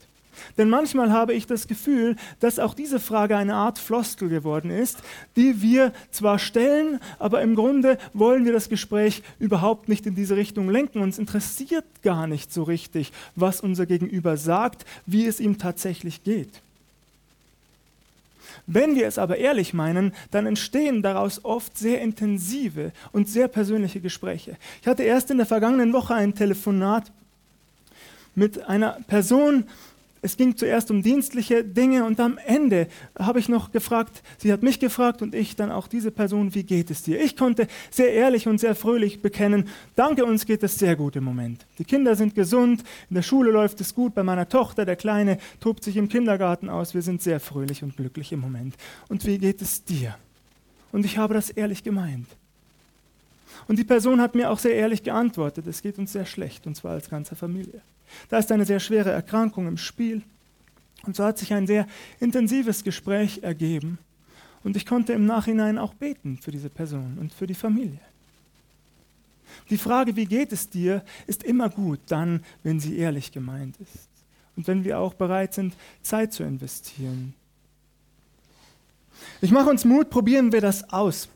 Denn 0.57 0.69
manchmal 0.69 1.11
habe 1.11 1.33
ich 1.33 1.47
das 1.47 1.67
Gefühl, 1.67 2.15
dass 2.39 2.59
auch 2.59 2.73
diese 2.73 2.99
Frage 2.99 3.37
eine 3.37 3.55
Art 3.55 3.79
Floskel 3.79 4.29
geworden 4.29 4.69
ist, 4.69 4.99
die 5.35 5.61
wir 5.61 5.93
zwar 6.11 6.39
stellen, 6.39 6.99
aber 7.19 7.41
im 7.41 7.55
Grunde 7.55 7.97
wollen 8.13 8.45
wir 8.45 8.53
das 8.53 8.69
Gespräch 8.69 9.23
überhaupt 9.39 9.89
nicht 9.89 10.05
in 10.05 10.15
diese 10.15 10.35
Richtung 10.35 10.69
lenken. 10.69 11.01
Uns 11.01 11.17
interessiert 11.17 11.85
gar 12.01 12.27
nicht 12.27 12.53
so 12.53 12.63
richtig, 12.63 13.11
was 13.35 13.61
unser 13.61 13.85
Gegenüber 13.85 14.37
sagt, 14.37 14.85
wie 15.05 15.25
es 15.25 15.39
ihm 15.39 15.57
tatsächlich 15.57 16.23
geht. 16.23 16.61
Wenn 18.67 18.95
wir 18.95 19.07
es 19.07 19.17
aber 19.17 19.37
ehrlich 19.37 19.73
meinen, 19.73 20.13
dann 20.31 20.45
entstehen 20.45 21.01
daraus 21.01 21.43
oft 21.43 21.77
sehr 21.77 22.01
intensive 22.01 22.91
und 23.11 23.27
sehr 23.27 23.47
persönliche 23.47 23.99
Gespräche. 23.99 24.57
Ich 24.81 24.87
hatte 24.87 25.03
erst 25.03 25.31
in 25.31 25.37
der 25.37 25.45
vergangenen 25.45 25.91
Woche 25.93 26.13
ein 26.13 26.35
Telefonat 26.35 27.11
mit 28.35 28.63
einer 28.67 28.97
Person, 29.07 29.65
es 30.23 30.37
ging 30.37 30.55
zuerst 30.55 30.89
um 30.89 31.03
dienstliche 31.03 31.65
Dinge 31.65 32.05
und 32.05 32.19
am 32.21 32.39
Ende 32.45 32.87
habe 33.19 33.39
ich 33.39 33.49
noch 33.49 33.73
gefragt, 33.73 34.23
sie 34.37 34.53
hat 34.53 34.63
mich 34.63 34.79
gefragt 34.79 35.21
und 35.21 35.35
ich 35.35 35.57
dann 35.57 35.69
auch 35.69 35.89
diese 35.89 36.11
Person, 36.11 36.55
wie 36.55 36.63
geht 36.63 36.89
es 36.89 37.03
dir? 37.03 37.21
Ich 37.21 37.35
konnte 37.35 37.67
sehr 37.91 38.13
ehrlich 38.13 38.47
und 38.47 38.57
sehr 38.57 38.73
fröhlich 38.73 39.21
bekennen, 39.21 39.67
danke, 39.95 40.23
uns 40.23 40.45
geht 40.45 40.63
es 40.63 40.79
sehr 40.79 40.95
gut 40.95 41.17
im 41.17 41.25
Moment. 41.25 41.65
Die 41.77 41.83
Kinder 41.83 42.15
sind 42.15 42.35
gesund, 42.35 42.83
in 43.09 43.15
der 43.15 43.21
Schule 43.21 43.51
läuft 43.51 43.81
es 43.81 43.93
gut, 43.93 44.15
bei 44.15 44.23
meiner 44.23 44.47
Tochter, 44.47 44.85
der 44.85 44.95
Kleine, 44.95 45.39
tobt 45.59 45.83
sich 45.83 45.97
im 45.97 46.07
Kindergarten 46.07 46.69
aus, 46.69 46.93
wir 46.93 47.01
sind 47.01 47.21
sehr 47.21 47.41
fröhlich 47.41 47.83
und 47.83 47.97
glücklich 47.97 48.31
im 48.31 48.39
Moment. 48.39 48.75
Und 49.09 49.25
wie 49.25 49.37
geht 49.37 49.61
es 49.61 49.83
dir? 49.83 50.15
Und 50.93 51.03
ich 51.03 51.17
habe 51.17 51.33
das 51.33 51.49
ehrlich 51.49 51.83
gemeint. 51.83 52.27
Und 53.67 53.77
die 53.77 53.83
Person 53.83 54.21
hat 54.21 54.35
mir 54.35 54.49
auch 54.49 54.59
sehr 54.59 54.75
ehrlich 54.75 55.03
geantwortet, 55.03 55.67
es 55.67 55.81
geht 55.81 55.97
uns 55.97 56.13
sehr 56.13 56.25
schlecht, 56.25 56.65
und 56.65 56.75
zwar 56.75 56.93
als 56.93 57.09
ganze 57.09 57.35
Familie. 57.35 57.81
Da 58.29 58.37
ist 58.37 58.51
eine 58.51 58.65
sehr 58.65 58.79
schwere 58.79 59.11
Erkrankung 59.11 59.67
im 59.67 59.77
Spiel. 59.77 60.21
Und 61.05 61.15
so 61.15 61.23
hat 61.23 61.37
sich 61.37 61.53
ein 61.53 61.67
sehr 61.67 61.87
intensives 62.19 62.83
Gespräch 62.83 63.43
ergeben. 63.43 63.97
Und 64.63 64.77
ich 64.77 64.85
konnte 64.85 65.13
im 65.13 65.25
Nachhinein 65.25 65.77
auch 65.77 65.93
beten 65.93 66.37
für 66.41 66.51
diese 66.51 66.69
Person 66.69 67.17
und 67.19 67.33
für 67.33 67.47
die 67.47 67.55
Familie. 67.55 67.99
Die 69.69 69.77
Frage, 69.77 70.15
wie 70.15 70.25
geht 70.25 70.51
es 70.51 70.69
dir, 70.69 71.03
ist 71.27 71.43
immer 71.43 71.69
gut, 71.69 71.99
dann, 72.07 72.43
wenn 72.63 72.79
sie 72.79 72.97
ehrlich 72.97 73.31
gemeint 73.31 73.75
ist. 73.79 74.09
Und 74.55 74.67
wenn 74.67 74.83
wir 74.83 74.99
auch 74.99 75.13
bereit 75.13 75.53
sind, 75.53 75.75
Zeit 76.01 76.33
zu 76.33 76.43
investieren. 76.43 77.33
Ich 79.41 79.51
mache 79.51 79.69
uns 79.69 79.85
Mut, 79.85 80.09
probieren 80.09 80.51
wir 80.51 80.61
das 80.61 80.89
aus. 80.91 81.29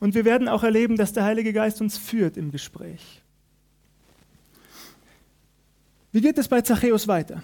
Und 0.00 0.14
wir 0.14 0.24
werden 0.24 0.48
auch 0.48 0.62
erleben, 0.62 0.96
dass 0.96 1.12
der 1.12 1.24
Heilige 1.24 1.52
Geist 1.52 1.80
uns 1.80 1.96
führt 1.98 2.36
im 2.36 2.50
Gespräch. 2.50 3.22
Wie 6.14 6.20
geht 6.20 6.38
es 6.38 6.46
bei 6.46 6.60
Zachäus 6.60 7.08
weiter? 7.08 7.42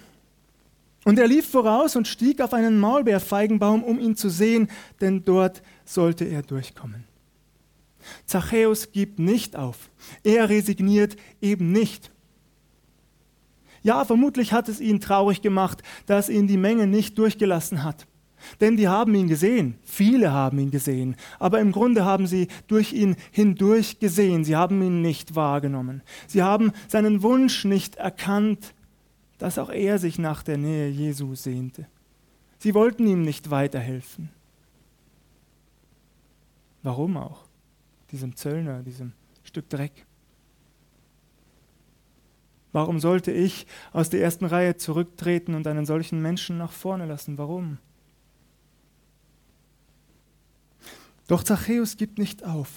Und 1.03 1.19
er 1.19 1.27
lief 1.27 1.49
voraus 1.49 1.97
und 1.97 2.07
stieg 2.07 2.39
auf 2.39 2.53
einen 2.53 2.79
Maulbeerfeigenbaum, 2.79 3.83
um 3.83 3.99
ihn 3.99 4.15
zu 4.15 4.29
sehen, 4.29 4.69
denn 5.01 5.25
dort 5.25 5.61
sollte 5.83 6.23
er 6.23 6.41
durchkommen. 6.41 7.03
Zachäus 8.25 8.93
gibt 8.93 9.19
nicht 9.19 9.57
auf. 9.57 9.89
Er 10.23 10.47
resigniert 10.47 11.17
eben 11.41 11.73
nicht. 11.73 12.11
Ja, 13.83 14.05
vermutlich 14.05 14.53
hat 14.53 14.69
es 14.69 14.79
ihn 14.79 15.01
traurig 15.01 15.41
gemacht, 15.41 15.83
dass 16.05 16.29
ihn 16.29 16.47
die 16.47 16.55
Menge 16.55 16.87
nicht 16.87 17.17
durchgelassen 17.17 17.83
hat. 17.83 18.07
Denn 18.59 18.77
die 18.77 18.87
haben 18.87 19.13
ihn 19.15 19.27
gesehen, 19.27 19.75
viele 19.83 20.31
haben 20.31 20.59
ihn 20.59 20.71
gesehen, 20.71 21.15
aber 21.39 21.59
im 21.59 21.71
Grunde 21.71 22.05
haben 22.05 22.27
sie 22.27 22.47
durch 22.67 22.93
ihn 22.93 23.15
hindurch 23.31 23.99
gesehen, 23.99 24.43
sie 24.43 24.55
haben 24.55 24.81
ihn 24.81 25.01
nicht 25.01 25.35
wahrgenommen. 25.35 26.01
Sie 26.27 26.43
haben 26.43 26.71
seinen 26.87 27.23
Wunsch 27.23 27.65
nicht 27.65 27.95
erkannt, 27.95 28.73
dass 29.37 29.57
auch 29.57 29.69
er 29.69 29.97
sich 29.97 30.19
nach 30.19 30.43
der 30.43 30.57
Nähe 30.57 30.89
Jesu 30.89 31.35
sehnte. 31.35 31.87
Sie 32.59 32.75
wollten 32.75 33.07
ihm 33.07 33.23
nicht 33.23 33.49
weiterhelfen. 33.49 34.29
Warum 36.83 37.17
auch? 37.17 37.45
Diesem 38.11 38.35
Zöllner, 38.35 38.83
diesem 38.83 39.13
Stück 39.43 39.69
Dreck. 39.69 40.05
Warum 42.71 42.99
sollte 42.99 43.31
ich 43.31 43.67
aus 43.91 44.09
der 44.09 44.21
ersten 44.21 44.45
Reihe 44.45 44.77
zurücktreten 44.77 45.55
und 45.55 45.67
einen 45.67 45.85
solchen 45.85 46.21
Menschen 46.21 46.57
nach 46.57 46.71
vorne 46.71 47.05
lassen? 47.05 47.37
Warum? 47.37 47.79
Doch 51.31 51.43
Zachäus 51.43 51.95
gibt 51.95 52.17
nicht 52.19 52.43
auf. 52.43 52.67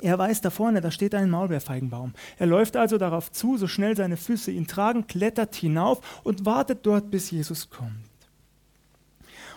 Er 0.00 0.16
weiß 0.16 0.42
da 0.42 0.50
vorne, 0.50 0.80
da 0.80 0.92
steht 0.92 1.12
ein 1.12 1.28
Maulbeerfeigenbaum. 1.28 2.12
Er 2.38 2.46
läuft 2.46 2.76
also 2.76 2.98
darauf 2.98 3.32
zu, 3.32 3.56
so 3.56 3.66
schnell 3.66 3.96
seine 3.96 4.16
Füße 4.16 4.52
ihn 4.52 4.68
tragen, 4.68 5.08
klettert 5.08 5.56
hinauf 5.56 6.20
und 6.22 6.46
wartet 6.46 6.86
dort, 6.86 7.10
bis 7.10 7.32
Jesus 7.32 7.70
kommt. 7.70 7.90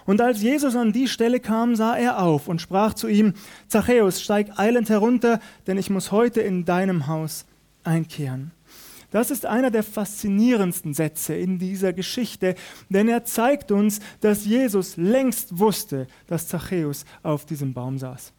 Und 0.07 0.19
als 0.19 0.41
Jesus 0.41 0.75
an 0.75 0.93
die 0.93 1.07
Stelle 1.07 1.39
kam, 1.39 1.75
sah 1.75 1.95
er 1.95 2.23
auf 2.23 2.47
und 2.47 2.59
sprach 2.59 2.95
zu 2.95 3.07
ihm, 3.07 3.35
Zachäus, 3.67 4.19
steig 4.19 4.57
eilend 4.57 4.89
herunter, 4.89 5.39
denn 5.67 5.77
ich 5.77 5.91
muss 5.91 6.11
heute 6.11 6.41
in 6.41 6.65
deinem 6.65 7.05
Haus 7.05 7.45
einkehren. 7.83 8.49
Das 9.11 9.31
ist 9.31 9.45
einer 9.45 9.71
der 9.71 9.83
faszinierendsten 9.83 10.93
Sätze 10.93 11.33
in 11.35 11.59
dieser 11.59 11.93
Geschichte, 11.93 12.55
denn 12.89 13.07
er 13.07 13.23
zeigt 13.23 13.71
uns, 13.71 13.99
dass 14.19 14.45
Jesus 14.45 14.97
längst 14.97 15.59
wusste, 15.59 16.07
dass 16.27 16.47
Zachäus 16.47 17.05
auf 17.23 17.45
diesem 17.45 17.73
Baum 17.73 17.97
saß. 17.97 18.33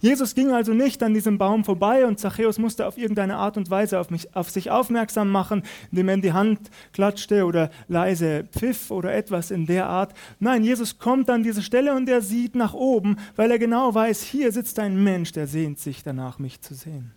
Jesus 0.00 0.34
ging 0.34 0.52
also 0.52 0.72
nicht 0.72 1.02
an 1.02 1.14
diesem 1.14 1.38
Baum 1.38 1.64
vorbei 1.64 2.06
und 2.06 2.18
Zachäus 2.18 2.58
musste 2.58 2.86
auf 2.86 2.96
irgendeine 2.96 3.36
Art 3.36 3.56
und 3.56 3.70
Weise 3.70 4.00
auf, 4.00 4.10
mich, 4.10 4.34
auf 4.34 4.50
sich 4.50 4.70
aufmerksam 4.70 5.30
machen, 5.30 5.62
indem 5.90 6.08
er 6.08 6.14
in 6.14 6.22
die 6.22 6.32
Hand 6.32 6.70
klatschte 6.92 7.44
oder 7.44 7.70
leise 7.88 8.44
pfiff 8.50 8.90
oder 8.90 9.14
etwas 9.14 9.50
in 9.50 9.66
der 9.66 9.86
Art. 9.86 10.14
Nein, 10.40 10.64
Jesus 10.64 10.98
kommt 10.98 11.30
an 11.30 11.42
diese 11.42 11.62
Stelle 11.62 11.94
und 11.94 12.08
er 12.08 12.22
sieht 12.22 12.54
nach 12.54 12.74
oben, 12.74 13.16
weil 13.36 13.50
er 13.50 13.58
genau 13.58 13.94
weiß, 13.94 14.22
hier 14.22 14.52
sitzt 14.52 14.78
ein 14.78 15.02
Mensch, 15.02 15.32
der 15.32 15.46
sehnt 15.46 15.78
sich 15.78 16.02
danach, 16.02 16.38
mich 16.38 16.60
zu 16.60 16.74
sehen. 16.74 17.12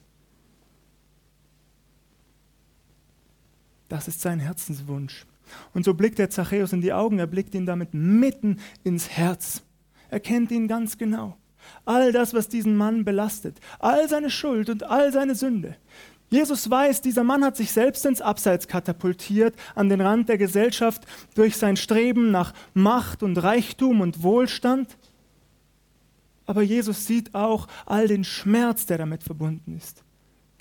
Das 3.89 4.07
ist 4.07 4.21
sein 4.21 4.39
Herzenswunsch. 4.39 5.25
Und 5.73 5.85
so 5.85 5.93
blickt 5.93 6.19
der 6.19 6.29
Zachäus 6.29 6.73
in 6.73 6.81
die 6.81 6.93
Augen, 6.93 7.19
er 7.19 7.27
blickt 7.27 7.55
ihn 7.55 7.65
damit 7.65 7.93
mitten 7.93 8.59
ins 8.83 9.09
Herz. 9.09 9.63
Er 10.09 10.19
kennt 10.19 10.51
ihn 10.51 10.67
ganz 10.67 10.97
genau. 10.97 11.37
all 11.85 12.13
das, 12.13 12.33
was 12.33 12.47
diesen 12.47 12.77
Mann 12.77 13.03
belastet, 13.03 13.59
all 13.79 14.07
seine 14.07 14.29
Schuld 14.29 14.69
und 14.69 14.83
all 14.83 15.11
seine 15.11 15.35
Sünde. 15.35 15.75
Jesus 16.29 16.69
weiß, 16.69 17.01
dieser 17.01 17.23
Mann 17.23 17.43
hat 17.43 17.55
sich 17.55 17.71
selbst 17.71 18.05
ins 18.05 18.21
Abseits 18.21 18.67
katapultiert, 18.67 19.55
an 19.75 19.87
den 19.87 20.01
Rand 20.01 20.27
der 20.27 20.37
Gesellschaft 20.37 21.05
durch 21.35 21.55
sein 21.55 21.77
Streben 21.77 22.31
nach 22.31 22.53
Macht 22.73 23.23
und 23.23 23.37
Reichtum 23.37 24.01
und 24.01 24.23
Wohlstand. 24.23 24.97
Aber 26.45 26.61
Jesus 26.61 27.05
sieht 27.05 27.33
auch 27.33 27.67
all 27.85 28.07
den 28.07 28.25
Schmerz, 28.25 28.85
der 28.85 28.97
damit 28.97 29.23
verbunden 29.23 29.77
ist. 29.77 30.03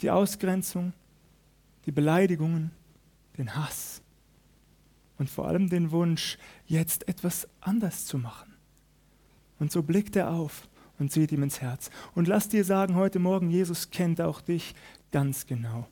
Die 0.02 0.10
Ausgrenzung, 0.10 0.92
die 1.84 1.92
Beleidigungen, 1.92 2.70
den 3.36 3.54
Hass 3.54 4.02
und 5.18 5.30
vor 5.30 5.48
allem 5.48 5.68
den 5.68 5.90
Wunsch, 5.90 6.38
jetzt 6.66 7.08
etwas 7.08 7.48
anders 7.60 8.06
zu 8.06 8.18
machen. 8.18 8.54
Und 9.58 9.72
so 9.72 9.82
blickt 9.82 10.16
er 10.16 10.30
auf 10.30 10.68
und 10.98 11.12
sieht 11.12 11.32
ihm 11.32 11.42
ins 11.42 11.60
Herz. 11.60 11.90
Und 12.14 12.28
lass 12.28 12.48
dir 12.48 12.64
sagen 12.64 12.94
heute 12.94 13.18
Morgen, 13.18 13.50
Jesus 13.50 13.90
kennt 13.90 14.20
auch 14.20 14.40
dich 14.40 14.74
ganz 15.12 15.46
genau. 15.46 15.86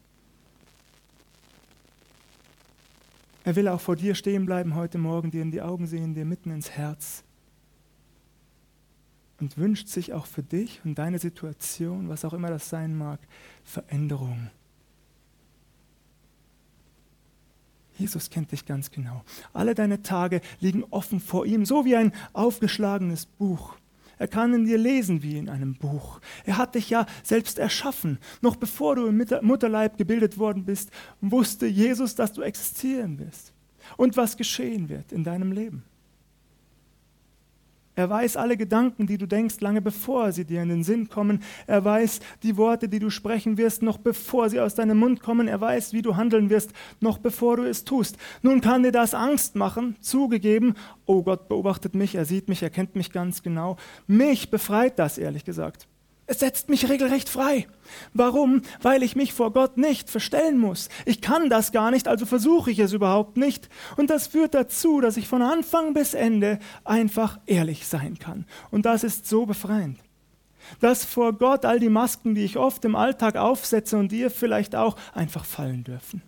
Er 3.44 3.56
will 3.56 3.68
auch 3.68 3.80
vor 3.80 3.96
dir 3.96 4.14
stehen 4.14 4.46
bleiben 4.46 4.74
heute 4.74 4.96
Morgen, 4.96 5.30
dir 5.30 5.42
in 5.42 5.50
die 5.50 5.60
Augen 5.60 5.86
sehen, 5.86 6.14
dir 6.14 6.24
mitten 6.24 6.50
ins 6.50 6.70
Herz. 6.70 7.22
Und 9.38 9.58
wünscht 9.58 9.88
sich 9.88 10.14
auch 10.14 10.26
für 10.26 10.42
dich 10.42 10.80
und 10.84 10.94
deine 10.94 11.18
Situation, 11.18 12.08
was 12.08 12.24
auch 12.24 12.32
immer 12.32 12.48
das 12.48 12.70
sein 12.70 12.96
mag, 12.96 13.20
Veränderung. 13.62 14.50
Jesus 17.94 18.30
kennt 18.30 18.52
dich 18.52 18.66
ganz 18.66 18.90
genau. 18.90 19.22
Alle 19.52 19.74
deine 19.74 20.02
Tage 20.02 20.40
liegen 20.60 20.84
offen 20.90 21.20
vor 21.20 21.46
ihm, 21.46 21.64
so 21.64 21.84
wie 21.84 21.96
ein 21.96 22.12
aufgeschlagenes 22.32 23.26
Buch. 23.26 23.76
Er 24.18 24.28
kann 24.28 24.54
in 24.54 24.64
dir 24.64 24.78
lesen 24.78 25.22
wie 25.22 25.38
in 25.38 25.48
einem 25.48 25.74
Buch. 25.74 26.20
Er 26.44 26.56
hat 26.56 26.74
dich 26.74 26.90
ja 26.90 27.06
selbst 27.22 27.58
erschaffen. 27.58 28.18
Noch 28.42 28.56
bevor 28.56 28.96
du 28.96 29.06
im 29.06 29.24
Mutterleib 29.42 29.96
gebildet 29.96 30.38
worden 30.38 30.64
bist, 30.64 30.90
wusste 31.20 31.66
Jesus, 31.66 32.14
dass 32.14 32.32
du 32.32 32.42
existieren 32.42 33.18
wirst 33.18 33.52
und 33.96 34.16
was 34.16 34.36
geschehen 34.36 34.88
wird 34.88 35.12
in 35.12 35.24
deinem 35.24 35.52
Leben. 35.52 35.84
Er 37.96 38.10
weiß 38.10 38.36
alle 38.36 38.56
Gedanken, 38.56 39.06
die 39.06 39.18
du 39.18 39.26
denkst, 39.26 39.60
lange 39.60 39.80
bevor 39.80 40.32
sie 40.32 40.44
dir 40.44 40.62
in 40.62 40.68
den 40.68 40.82
Sinn 40.82 41.08
kommen. 41.08 41.42
Er 41.66 41.84
weiß 41.84 42.20
die 42.42 42.56
Worte, 42.56 42.88
die 42.88 42.98
du 42.98 43.10
sprechen 43.10 43.56
wirst, 43.56 43.82
noch 43.82 43.98
bevor 43.98 44.50
sie 44.50 44.60
aus 44.60 44.74
deinem 44.74 44.98
Mund 44.98 45.22
kommen. 45.22 45.46
Er 45.46 45.60
weiß, 45.60 45.92
wie 45.92 46.02
du 46.02 46.16
handeln 46.16 46.50
wirst, 46.50 46.72
noch 47.00 47.18
bevor 47.18 47.56
du 47.56 47.62
es 47.64 47.84
tust. 47.84 48.16
Nun 48.42 48.60
kann 48.60 48.82
dir 48.82 48.92
das 48.92 49.14
Angst 49.14 49.54
machen, 49.54 49.96
zugegeben. 50.00 50.74
Oh 51.06 51.22
Gott 51.22 51.48
beobachtet 51.48 51.94
mich, 51.94 52.16
er 52.16 52.24
sieht 52.24 52.48
mich, 52.48 52.62
er 52.62 52.70
kennt 52.70 52.96
mich 52.96 53.12
ganz 53.12 53.42
genau. 53.42 53.76
Mich 54.06 54.50
befreit 54.50 54.98
das, 54.98 55.18
ehrlich 55.18 55.44
gesagt. 55.44 55.86
Es 56.26 56.38
setzt 56.38 56.70
mich 56.70 56.88
regelrecht 56.88 57.28
frei. 57.28 57.66
Warum? 58.14 58.62
Weil 58.80 59.02
ich 59.02 59.14
mich 59.14 59.34
vor 59.34 59.52
Gott 59.52 59.76
nicht 59.76 60.08
verstellen 60.08 60.58
muss. 60.58 60.88
Ich 61.04 61.20
kann 61.20 61.50
das 61.50 61.70
gar 61.70 61.90
nicht, 61.90 62.08
also 62.08 62.24
versuche 62.24 62.70
ich 62.70 62.78
es 62.78 62.94
überhaupt 62.94 63.36
nicht. 63.36 63.68
Und 63.96 64.08
das 64.08 64.28
führt 64.28 64.54
dazu, 64.54 65.00
dass 65.00 65.18
ich 65.18 65.28
von 65.28 65.42
Anfang 65.42 65.92
bis 65.92 66.14
Ende 66.14 66.58
einfach 66.84 67.38
ehrlich 67.46 67.86
sein 67.86 68.18
kann. 68.18 68.46
Und 68.70 68.86
das 68.86 69.04
ist 69.04 69.26
so 69.26 69.44
befreiend. 69.44 69.98
Dass 70.80 71.04
vor 71.04 71.34
Gott 71.34 71.66
all 71.66 71.78
die 71.78 71.90
Masken, 71.90 72.34
die 72.34 72.44
ich 72.44 72.56
oft 72.56 72.84
im 72.86 72.96
Alltag 72.96 73.36
aufsetze 73.36 73.98
und 73.98 74.10
dir 74.10 74.30
vielleicht 74.30 74.74
auch, 74.74 74.96
einfach 75.12 75.44
fallen 75.44 75.84
dürfen. 75.84 76.22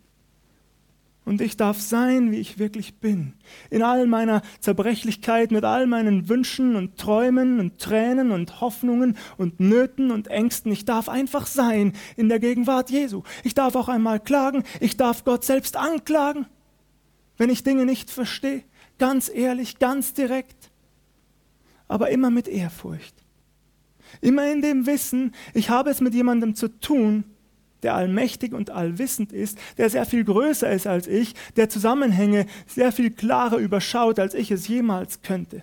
Und 1.27 1.41
ich 1.41 1.57
darf 1.57 1.81
sein, 1.81 2.31
wie 2.31 2.39
ich 2.39 2.61
wirklich 2.61 3.01
bin. 3.01 3.33
In 3.69 3.83
all 3.83 4.07
meiner 4.07 4.43
Zerbrechlichkeit, 4.61 5.51
mit 5.51 5.65
all 5.65 5.89
meinen 5.89 6.29
Wünschen 6.29 6.77
und 6.77 6.99
Träumen 6.99 7.59
und 7.59 7.79
Tränen 7.81 8.31
und 8.31 8.61
Hoffnungen 8.61 9.19
und 9.37 9.59
Nöten 9.59 10.13
und 10.13 10.29
Ängsten. 10.29 10.71
Ich 10.71 10.85
darf 10.85 11.09
einfach 11.09 11.49
sein 11.49 11.95
in 12.17 12.29
der 12.29 12.39
Gegenwart 12.39 12.91
Jesu. 12.91 13.25
Ich 13.43 13.55
darf 13.55 13.75
auch 13.75 13.89
einmal 13.89 14.21
klagen. 14.21 14.63
Ich 14.79 14.97
darf 14.97 15.25
Gott 15.25 15.45
selbst 15.45 15.77
anklagen, 15.77 16.47
wenn 17.39 17.51
ich 17.51 17.65
Dinge 17.65 17.87
nicht 17.87 18.09
verstehe. 18.09 18.63
Ganz 18.99 19.29
ehrlich, 19.29 19.81
ganz 19.81 20.15
direkt. 20.15 20.71
Aber 21.89 22.11
immer 22.11 22.31
mit 22.31 22.47
Ehrfurcht. 22.47 23.17
Immer 24.21 24.53
in 24.53 24.63
dem 24.63 24.87
Wissen, 24.87 25.35
ich 25.55 25.71
habe 25.71 25.91
es 25.91 26.01
mit 26.01 26.15
jemandem 26.15 26.55
zu 26.55 26.69
tun, 26.69 27.25
der 27.87 27.95
allmächtig 27.95 28.53
und 28.53 28.71
allwissend 28.71 29.33
ist, 29.33 29.59
der 29.79 29.89
sehr 29.91 30.05
viel 30.07 30.25
größer 30.25 30.69
ist 30.73 30.89
als 30.89 31.07
ich, 31.07 31.37
der 31.55 31.69
Zusammenhänge 31.69 32.47
sehr 32.67 32.91
viel 32.91 33.13
klarer 33.13 33.59
überschaut, 33.59 34.19
als 34.19 34.35
ich 34.35 34.51
es 34.51 34.67
jemals 34.67 35.23
könnte. 35.23 35.63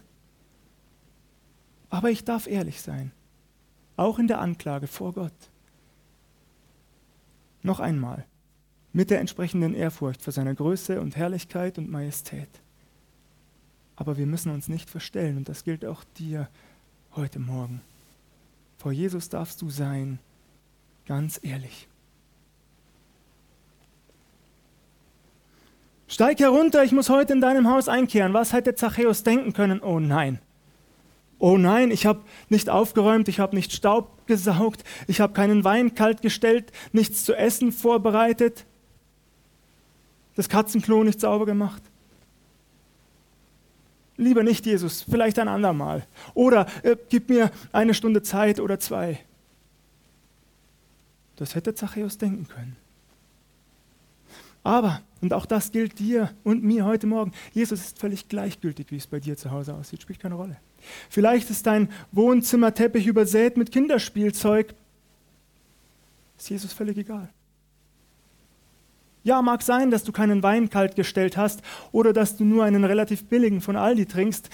Aber 1.89 2.09
ich 2.09 2.23
darf 2.23 2.47
ehrlich 2.47 2.81
sein, 2.81 3.11
auch 3.97 4.19
in 4.19 4.27
der 4.27 4.39
Anklage 4.39 4.87
vor 4.87 5.11
Gott. 5.11 5.33
Noch 7.61 7.81
einmal, 7.81 8.23
mit 8.93 9.09
der 9.09 9.19
entsprechenden 9.19 9.73
Ehrfurcht 9.73 10.21
vor 10.21 10.31
seiner 10.31 10.55
Größe 10.55 11.01
und 11.01 11.17
Herrlichkeit 11.17 11.77
und 11.77 11.91
Majestät. 11.91 12.47
Aber 13.97 14.17
wir 14.17 14.27
müssen 14.27 14.49
uns 14.49 14.69
nicht 14.69 14.89
verstellen 14.89 15.35
und 15.35 15.49
das 15.49 15.65
gilt 15.65 15.83
auch 15.83 16.05
dir 16.17 16.47
heute 17.17 17.39
Morgen. 17.39 17.81
Vor 18.77 18.93
Jesus 18.93 19.27
darfst 19.27 19.61
du 19.61 19.69
sein, 19.69 20.19
ganz 21.05 21.37
ehrlich. 21.43 21.89
Steig 26.07 26.39
herunter, 26.39 26.83
ich 26.83 26.91
muss 26.91 27.09
heute 27.09 27.33
in 27.33 27.41
deinem 27.41 27.69
Haus 27.69 27.87
einkehren. 27.87 28.33
Was 28.33 28.53
hätte 28.53 28.75
Zachäus 28.75 29.23
denken 29.23 29.53
können? 29.53 29.81
Oh 29.81 29.99
nein. 29.99 30.39
Oh 31.39 31.57
nein, 31.57 31.91
ich 31.91 32.05
habe 32.05 32.21
nicht 32.49 32.69
aufgeräumt, 32.69 33.27
ich 33.27 33.39
habe 33.39 33.55
nicht 33.55 33.73
Staub 33.73 34.27
gesaugt, 34.27 34.83
ich 35.07 35.19
habe 35.19 35.33
keinen 35.33 35.65
Wein 35.65 35.93
kalt 35.93 36.21
gestellt, 36.21 36.71
nichts 36.93 37.25
zu 37.25 37.33
essen 37.33 37.73
vorbereitet, 37.73 38.65
das 40.35 40.47
Katzenklo 40.47 41.03
nicht 41.03 41.19
sauber 41.19 41.45
gemacht. 41.45 41.81
Lieber 44.15 44.43
nicht, 44.43 44.65
Jesus, 44.65 45.01
vielleicht 45.01 45.37
ein 45.39 45.47
andermal. 45.47 46.05
Oder 46.33 46.67
äh, 46.83 46.95
gib 47.09 47.29
mir 47.29 47.51
eine 47.71 47.93
Stunde 47.93 48.21
Zeit 48.21 48.59
oder 48.59 48.79
zwei. 48.79 49.19
Das 51.35 51.55
hätte 51.55 51.73
Zachäus 51.75 52.17
denken 52.17 52.47
können. 52.47 52.77
Aber, 54.63 55.01
und 55.21 55.33
auch 55.33 55.45
das 55.45 55.71
gilt 55.71 55.99
dir 55.99 56.31
und 56.43 56.63
mir 56.63 56.85
heute 56.85 57.05
Morgen, 57.05 57.33
Jesus 57.51 57.81
ist 57.81 57.99
völlig 57.99 58.29
gleichgültig, 58.29 58.87
wie 58.91 58.97
es 58.97 59.07
bei 59.07 59.19
dir 59.19 59.35
zu 59.35 59.51
Hause 59.51 59.73
aussieht, 59.73 60.01
spielt 60.01 60.19
keine 60.19 60.35
Rolle. 60.35 60.57
Vielleicht 61.09 61.49
ist 61.49 61.65
dein 61.65 61.89
Wohnzimmerteppich 62.11 63.05
übersät 63.07 63.57
mit 63.57 63.71
Kinderspielzeug, 63.71 64.73
ist 66.37 66.49
Jesus 66.49 66.73
völlig 66.73 66.97
egal. 66.97 67.29
Ja, 69.25 69.41
mag 69.41 69.61
sein, 69.61 69.91
dass 69.91 70.03
du 70.03 70.11
keinen 70.11 70.43
Wein 70.43 70.69
kalt 70.69 70.95
gestellt 70.95 71.37
hast 71.37 71.61
oder 71.93 72.11
dass 72.11 72.35
du 72.35 72.43
nur 72.43 72.65
einen 72.65 72.83
relativ 72.83 73.25
billigen 73.25 73.61
von 73.61 73.77
Aldi 73.77 74.05
trinkst. 74.05 74.49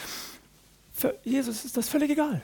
Für 0.94 1.18
Jesus 1.24 1.66
ist 1.66 1.78
das 1.78 1.90
völlig 1.90 2.12
egal 2.12 2.42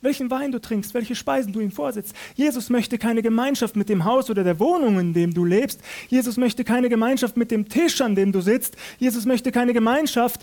welchen 0.00 0.30
Wein 0.30 0.52
du 0.52 0.60
trinkst, 0.60 0.94
welche 0.94 1.14
Speisen 1.14 1.52
du 1.52 1.60
ihm 1.60 1.72
vorsetzt. 1.72 2.14
Jesus 2.34 2.70
möchte 2.70 2.98
keine 2.98 3.22
Gemeinschaft 3.22 3.76
mit 3.76 3.88
dem 3.88 4.04
Haus 4.04 4.30
oder 4.30 4.44
der 4.44 4.60
Wohnung, 4.60 4.98
in 4.98 5.12
dem 5.12 5.34
du 5.34 5.44
lebst. 5.44 5.80
Jesus 6.08 6.36
möchte 6.36 6.64
keine 6.64 6.88
Gemeinschaft 6.88 7.36
mit 7.36 7.50
dem 7.50 7.68
Tisch, 7.68 8.00
an 8.00 8.14
dem 8.14 8.32
du 8.32 8.40
sitzt. 8.40 8.76
Jesus 8.98 9.26
möchte 9.26 9.52
keine 9.52 9.72
Gemeinschaft 9.72 10.42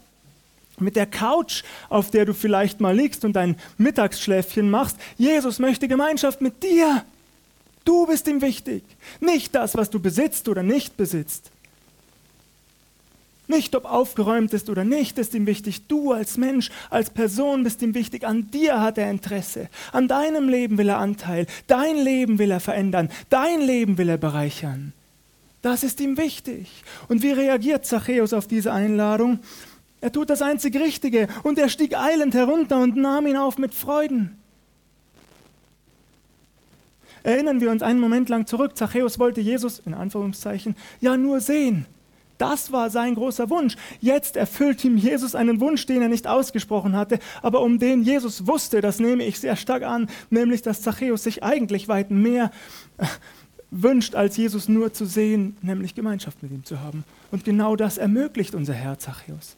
mit 0.80 0.96
der 0.96 1.06
Couch, 1.06 1.64
auf 1.90 2.12
der 2.12 2.26
du 2.26 2.34
vielleicht 2.34 2.82
mal 2.82 2.96
liegst 2.96 3.24
und 3.24 3.34
dein 3.34 3.56
Mittagsschläfchen 3.78 4.70
machst. 4.70 4.98
Jesus 5.18 5.60
möchte 5.60 5.88
Gemeinschaft 5.88 6.42
mit 6.42 6.64
dir. 6.64 7.04
Du 7.86 8.08
bist 8.08 8.28
ihm 8.28 8.42
wichtig, 8.42 8.84
nicht 9.20 9.54
das, 9.54 9.76
was 9.78 9.90
du 9.92 10.00
besitzt 10.00 10.50
oder 10.50 10.64
nicht 10.64 10.98
besitzt. 10.98 11.52
Nicht, 13.48 13.76
ob 13.76 13.86
aufgeräumt 13.86 14.54
ist 14.54 14.70
oder 14.70 14.84
nicht, 14.84 15.18
ist 15.18 15.36
ihm 15.36 15.46
wichtig. 15.46 15.88
Du 15.88 16.12
als 16.12 16.38
Mensch, 16.38 16.72
als 16.90 17.10
Person 17.10 17.64
bist 17.64 17.82
ihm 17.82 17.94
wichtig. 17.94 18.26
An 18.26 18.50
dir 18.50 18.82
hat 18.82 18.98
er 18.98 19.10
Interesse. 19.10 19.70
An 19.92 20.08
deinem 20.08 20.50
Leben 20.50 20.78
will 20.78 20.90
er 20.90 20.98
Anteil. 20.98 21.46
Dein 21.68 21.98
Leben 21.98 22.40
will 22.40 22.52
er 22.52 22.60
verändern. 22.60 23.10
Dein 23.30 23.62
Leben 23.62 23.98
will 23.98 24.10
er 24.10 24.18
bereichern. 24.18 24.94
Das 25.62 25.84
ist 25.84 26.00
ihm 26.00 26.18
wichtig. 26.18 26.84
Und 27.08 27.24
wie 27.24 27.32
reagiert 27.32 27.86
Zachäus 27.86 28.34
auf 28.34 28.48
diese 28.48 28.72
Einladung? 28.72 29.40
Er 30.02 30.12
tut 30.12 30.30
das 30.30 30.42
einzig 30.42 30.76
Richtige 30.76 31.28
und 31.44 31.58
er 31.58 31.70
stieg 31.70 31.98
eilend 31.98 32.36
herunter 32.36 32.80
und 32.80 32.96
nahm 32.96 33.26
ihn 33.26 33.38
auf 33.38 33.58
mit 33.58 33.74
Freuden. 33.74 34.38
Erinnern 37.24 37.60
wir 37.60 37.72
uns 37.72 37.82
einen 37.82 38.00
Moment 38.00 38.30
lang 38.30 38.46
zurück. 38.46 38.78
Zachäus 38.78 39.18
wollte 39.18 39.42
Jesus, 39.42 39.82
in 39.84 39.96
Anführungszeichen, 39.96 40.76
ja 41.02 41.18
nur 41.18 41.42
sehen. 41.42 41.88
Das 42.38 42.72
war 42.72 42.90
sein 42.90 43.16
großer 43.16 43.50
Wunsch. 43.50 43.76
Jetzt 44.02 44.36
erfüllt 44.36 44.84
ihm 44.84 44.98
Jesus 44.98 45.36
einen 45.36 45.62
Wunsch, 45.62 45.86
den 45.86 46.02
er 46.02 46.10
nicht 46.10 46.28
ausgesprochen 46.28 46.96
hatte, 46.96 47.20
aber 47.42 47.62
um 47.62 47.80
den 47.80 48.04
Jesus 48.04 48.46
wusste, 48.48 48.82
das 48.82 49.00
nehme 49.00 49.24
ich 49.24 49.40
sehr 49.40 49.56
stark 49.56 49.84
an, 49.84 50.10
nämlich 50.30 50.62
dass 50.62 50.82
Zachäus 50.82 51.24
sich 51.24 51.44
eigentlich 51.44 51.88
weit 51.88 52.12
mehr 52.12 52.52
äh, 52.98 53.06
wünscht, 53.72 54.16
als 54.16 54.38
Jesus 54.38 54.68
nur 54.68 54.94
zu 54.94 55.06
sehen, 55.06 55.58
nämlich 55.62 55.96
Gemeinschaft 55.96 56.44
mit 56.44 56.52
ihm 56.52 56.64
zu 56.64 56.82
haben. 56.82 57.04
Und 57.32 57.46
genau 57.46 57.76
das 57.76 57.98
ermöglicht 57.98 58.56
unser 58.56 58.74
Herr 58.74 59.00
Zachäus. 59.00 59.56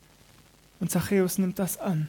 Und 0.79 0.91
Zachäus 0.91 1.37
nimmt 1.37 1.59
das 1.59 1.79
an. 1.79 2.07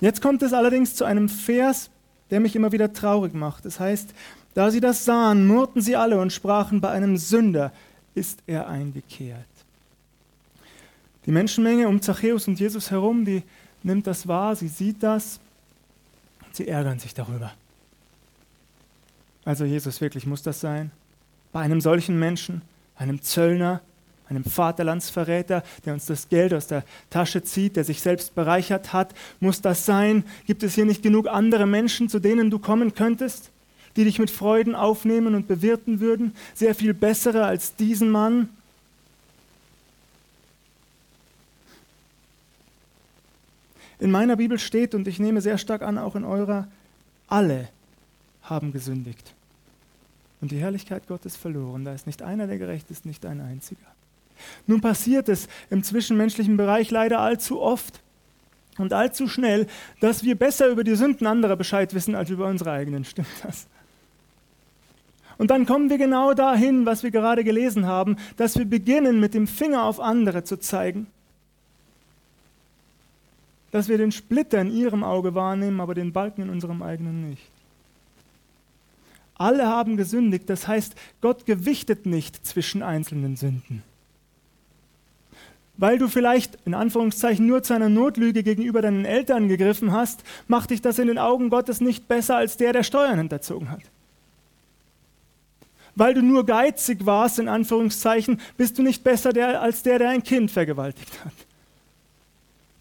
Jetzt 0.00 0.22
kommt 0.22 0.42
es 0.42 0.52
allerdings 0.52 0.94
zu 0.94 1.04
einem 1.04 1.28
Vers, 1.28 1.90
der 2.30 2.40
mich 2.40 2.54
immer 2.54 2.72
wieder 2.72 2.92
traurig 2.92 3.34
macht. 3.34 3.64
Das 3.64 3.80
heißt, 3.80 4.10
da 4.58 4.72
sie 4.72 4.80
das 4.80 5.04
sahen, 5.04 5.46
murrten 5.46 5.80
sie 5.80 5.94
alle 5.94 6.20
und 6.20 6.32
sprachen, 6.32 6.80
bei 6.80 6.90
einem 6.90 7.16
Sünder 7.16 7.72
ist 8.16 8.40
er 8.48 8.66
eingekehrt. 8.68 9.46
Die 11.26 11.30
Menschenmenge 11.30 11.86
um 11.86 12.02
Zachäus 12.02 12.48
und 12.48 12.58
Jesus 12.58 12.90
herum, 12.90 13.24
die 13.24 13.44
nimmt 13.84 14.08
das 14.08 14.26
wahr, 14.26 14.56
sie 14.56 14.66
sieht 14.66 15.00
das, 15.00 15.38
sie 16.50 16.66
ärgern 16.66 16.98
sich 16.98 17.14
darüber. 17.14 17.52
Also 19.44 19.64
Jesus, 19.64 20.00
wirklich 20.00 20.26
muss 20.26 20.42
das 20.42 20.58
sein? 20.58 20.90
Bei 21.52 21.60
einem 21.60 21.80
solchen 21.80 22.18
Menschen, 22.18 22.62
einem 22.96 23.22
Zöllner, 23.22 23.80
einem 24.28 24.42
Vaterlandsverräter, 24.42 25.62
der 25.84 25.94
uns 25.94 26.06
das 26.06 26.28
Geld 26.28 26.52
aus 26.52 26.66
der 26.66 26.82
Tasche 27.10 27.44
zieht, 27.44 27.76
der 27.76 27.84
sich 27.84 28.00
selbst 28.00 28.34
bereichert 28.34 28.92
hat, 28.92 29.14
muss 29.38 29.60
das 29.60 29.86
sein? 29.86 30.24
Gibt 30.48 30.64
es 30.64 30.74
hier 30.74 30.84
nicht 30.84 31.04
genug 31.04 31.28
andere 31.28 31.66
Menschen, 31.66 32.08
zu 32.08 32.18
denen 32.18 32.50
du 32.50 32.58
kommen 32.58 32.92
könntest, 32.92 33.52
die 33.98 34.04
dich 34.04 34.20
mit 34.20 34.30
Freuden 34.30 34.76
aufnehmen 34.76 35.34
und 35.34 35.48
bewirten 35.48 35.98
würden? 35.98 36.32
Sehr 36.54 36.76
viel 36.76 36.94
bessere 36.94 37.44
als 37.44 37.74
diesen 37.74 38.10
Mann? 38.10 38.48
In 43.98 44.12
meiner 44.12 44.36
Bibel 44.36 44.60
steht, 44.60 44.94
und 44.94 45.08
ich 45.08 45.18
nehme 45.18 45.40
sehr 45.40 45.58
stark 45.58 45.82
an, 45.82 45.98
auch 45.98 46.14
in 46.14 46.22
eurer, 46.22 46.68
alle 47.26 47.68
haben 48.44 48.72
gesündigt 48.72 49.34
und 50.40 50.52
die 50.52 50.58
Herrlichkeit 50.58 51.08
Gottes 51.08 51.36
verloren. 51.36 51.84
Da 51.84 51.92
ist 51.92 52.06
nicht 52.06 52.22
einer, 52.22 52.46
der 52.46 52.58
gerecht 52.58 52.92
ist, 52.92 53.04
nicht 53.04 53.26
ein 53.26 53.40
einziger. 53.40 53.80
Nun 54.68 54.80
passiert 54.80 55.28
es 55.28 55.48
im 55.70 55.82
zwischenmenschlichen 55.82 56.56
Bereich 56.56 56.92
leider 56.92 57.18
allzu 57.18 57.60
oft 57.60 57.98
und 58.78 58.92
allzu 58.92 59.26
schnell, 59.26 59.66
dass 59.98 60.22
wir 60.22 60.36
besser 60.36 60.68
über 60.68 60.84
die 60.84 60.94
Sünden 60.94 61.26
anderer 61.26 61.56
Bescheid 61.56 61.92
wissen 61.94 62.14
als 62.14 62.30
über 62.30 62.46
unsere 62.46 62.70
eigenen. 62.70 63.04
Stimmt 63.04 63.26
das? 63.42 63.66
Und 65.38 65.50
dann 65.50 65.66
kommen 65.66 65.88
wir 65.88 65.98
genau 65.98 66.34
dahin, 66.34 66.84
was 66.84 67.02
wir 67.02 67.10
gerade 67.10 67.44
gelesen 67.44 67.86
haben, 67.86 68.16
dass 68.36 68.58
wir 68.58 68.64
beginnen, 68.64 69.20
mit 69.20 69.34
dem 69.34 69.46
Finger 69.46 69.84
auf 69.84 70.00
andere 70.00 70.44
zu 70.44 70.58
zeigen 70.58 71.06
dass 73.70 73.88
wir 73.88 73.98
den 73.98 74.12
Splitter 74.12 74.60
in 74.60 74.72
ihrem 74.72 75.04
Auge 75.04 75.34
wahrnehmen, 75.34 75.80
aber 75.80 75.94
den 75.94 76.12
Balken 76.12 76.42
in 76.42 76.50
unserem 76.50 76.82
eigenen 76.82 77.28
nicht. 77.28 77.50
Alle 79.34 79.66
haben 79.66 79.96
gesündigt, 79.96 80.50
das 80.50 80.66
heißt, 80.66 80.96
Gott 81.20 81.46
gewichtet 81.46 82.06
nicht 82.06 82.44
zwischen 82.44 82.82
einzelnen 82.82 83.36
Sünden. 83.36 83.82
Weil 85.76 85.98
du 85.98 86.08
vielleicht 86.08 86.58
in 86.64 86.74
Anführungszeichen 86.74 87.46
nur 87.46 87.62
zu 87.62 87.72
einer 87.72 87.88
Notlüge 87.88 88.42
gegenüber 88.42 88.82
deinen 88.82 89.04
Eltern 89.04 89.46
gegriffen 89.46 89.92
hast, 89.92 90.24
macht 90.48 90.70
dich 90.70 90.82
das 90.82 90.98
in 90.98 91.06
den 91.06 91.18
Augen 91.18 91.50
Gottes 91.50 91.80
nicht 91.80 92.08
besser 92.08 92.36
als 92.36 92.56
der, 92.56 92.72
der 92.72 92.82
Steuern 92.82 93.18
hinterzogen 93.18 93.70
hat. 93.70 93.82
Weil 95.98 96.14
du 96.14 96.22
nur 96.22 96.46
geizig 96.46 97.04
warst, 97.06 97.40
in 97.40 97.48
Anführungszeichen, 97.48 98.40
bist 98.56 98.78
du 98.78 98.84
nicht 98.84 99.02
besser 99.02 99.32
der, 99.32 99.60
als 99.60 99.82
der, 99.82 99.98
der 99.98 100.10
ein 100.10 100.22
Kind 100.22 100.48
vergewaltigt 100.48 101.12
hat. 101.24 101.32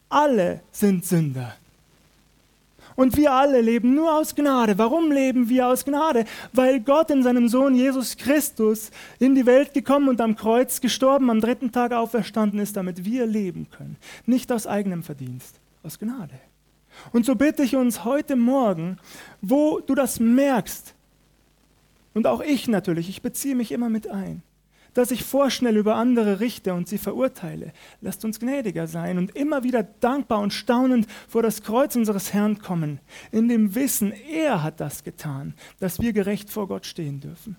Alle 0.08 0.62
sind 0.72 1.04
Sünder. 1.04 1.56
Und 2.96 3.18
wir 3.18 3.32
alle 3.32 3.62
leben 3.62 3.96
nur 3.96 4.16
aus 4.16 4.36
Gnade. 4.36 4.78
Warum 4.78 5.12
leben 5.12 5.50
wir 5.50 5.68
aus 5.68 5.84
Gnade? 5.84 6.26
Weil 6.54 6.80
Gott 6.80 7.10
in 7.10 7.24
seinem 7.24 7.48
Sohn 7.48 7.74
Jesus 7.74 8.18
Christus 8.18 8.92
in 9.18 9.34
die 9.34 9.48
Welt 9.48 9.74
gekommen 9.74 10.10
und 10.10 10.22
am 10.22 10.36
Kreuz 10.36 10.80
gestorben, 10.80 11.32
am 11.32 11.42
dritten 11.42 11.72
Tag 11.72 11.94
auferstanden 11.94 12.60
ist, 12.60 12.78
damit 12.78 13.04
wir 13.04 13.26
leben 13.26 13.68
können. 13.72 13.98
Nicht 14.28 14.52
aus 14.52 14.68
eigenem 14.68 15.02
Verdienst, 15.02 15.56
aus 15.82 15.98
Gnade. 15.98 16.40
Und 17.12 17.26
so 17.26 17.34
bitte 17.34 17.64
ich 17.64 17.76
uns 17.76 18.04
heute 18.04 18.36
Morgen, 18.36 19.00
wo 19.42 19.80
du 19.80 19.96
das 19.96 20.20
merkst, 20.20 20.94
und 22.18 22.28
auch 22.28 22.42
ich 22.42 22.68
natürlich, 22.68 23.10
ich 23.10 23.22
beziehe 23.22 23.56
mich 23.56 23.72
immer 23.72 23.90
mit 23.90 24.10
ein, 24.10 24.42
dass 24.96 25.12
ich 25.12 25.24
vorschnell 25.24 25.78
über 25.78 25.96
andere 25.96 26.40
richte 26.40 26.74
und 26.74 26.88
sie 26.88 26.98
verurteile. 26.98 27.72
Lasst 28.02 28.26
uns 28.26 28.40
gnädiger 28.40 28.88
sein 28.88 29.20
und 29.20 29.36
immer 29.36 29.64
wieder 29.64 29.84
dankbar 29.84 30.40
und 30.40 30.52
staunend 30.52 31.06
vor 31.28 31.44
das 31.44 31.62
Kreuz 31.62 31.96
unseres 31.96 32.34
Herrn 32.34 32.58
kommen, 32.58 33.00
in 33.32 33.48
dem 33.48 33.76
Wissen, 33.76 34.12
er 34.12 34.64
hat 34.64 34.80
das 34.80 35.04
getan, 35.04 35.54
dass 35.80 36.02
wir 36.02 36.12
gerecht 36.12 36.50
vor 36.50 36.68
Gott 36.68 36.88
stehen 36.88 37.20
dürfen. 37.20 37.56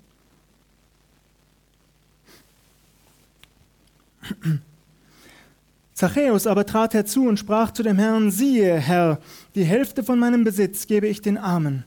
Zachäus 5.95 6.49
aber 6.49 6.67
trat 6.67 6.95
herzu 6.95 7.29
und 7.29 7.39
sprach 7.39 7.71
zu 7.71 7.85
dem 7.85 7.99
Herrn, 7.99 8.33
siehe, 8.33 8.75
Herr, 8.75 9.21
die 9.55 9.65
Hälfte 9.65 10.03
von 10.03 10.19
meinem 10.19 10.43
Besitz 10.43 10.89
gebe 10.89 11.07
ich 11.07 11.23
den 11.23 11.39
Armen. 11.39 11.85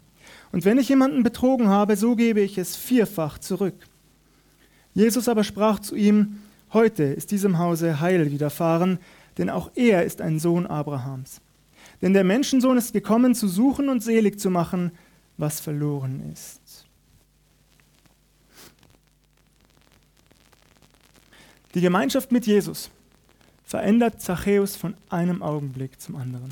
Und 0.52 0.66
wenn 0.66 0.78
ich 0.78 0.90
jemanden 0.90 1.24
betrogen 1.24 1.70
habe, 1.70 1.96
so 1.96 2.16
gebe 2.16 2.42
ich 2.42 2.58
es 2.58 2.76
vierfach 2.76 3.40
zurück. 3.40 3.76
Jesus 4.94 5.30
aber 5.30 5.44
sprach 5.44 5.80
zu 5.80 5.96
ihm, 5.96 6.40
heute 6.74 7.04
ist 7.04 7.32
diesem 7.32 7.58
Hause 7.58 8.02
Heil 8.02 8.32
widerfahren, 8.32 9.00
denn 9.38 9.50
auch 9.50 9.72
er 9.76 10.04
ist 10.04 10.22
ein 10.22 10.40
Sohn 10.40 10.68
Abrahams. 10.68 11.40
Denn 12.02 12.14
der 12.14 12.24
Menschensohn 12.24 12.78
ist 12.78 12.94
gekommen, 12.94 13.36
zu 13.36 13.48
suchen 13.48 13.88
und 13.88 14.04
selig 14.04 14.40
zu 14.40 14.50
machen, 14.50 14.92
was 15.38 15.60
verloren 15.60 16.32
ist. 16.34 16.86
Die 21.74 21.82
Gemeinschaft 21.82 22.34
mit 22.34 22.46
Jesus 22.46 22.90
verändert 23.64 24.22
Zachäus 24.22 24.76
von 24.76 24.96
einem 25.10 25.42
Augenblick 25.42 26.02
zum 26.02 26.18
anderen. 26.18 26.52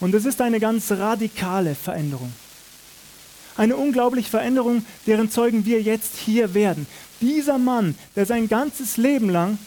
Und 0.00 0.12
es 0.14 0.24
ist 0.24 0.40
eine 0.40 0.58
ganz 0.58 0.90
radikale 0.90 1.76
Veränderung. 1.76 2.32
Eine 3.56 3.76
unglaubliche 3.76 4.28
Veränderung, 4.28 4.84
deren 5.06 5.30
Zeugen 5.30 5.64
wir 5.64 5.80
jetzt 5.80 6.16
hier 6.16 6.54
werden. 6.54 6.86
Dieser 7.20 7.58
Mann, 7.58 7.96
der 8.14 8.26
sein 8.26 8.48
ganzes 8.48 8.96
Leben 8.96 9.30
lang 9.30 9.58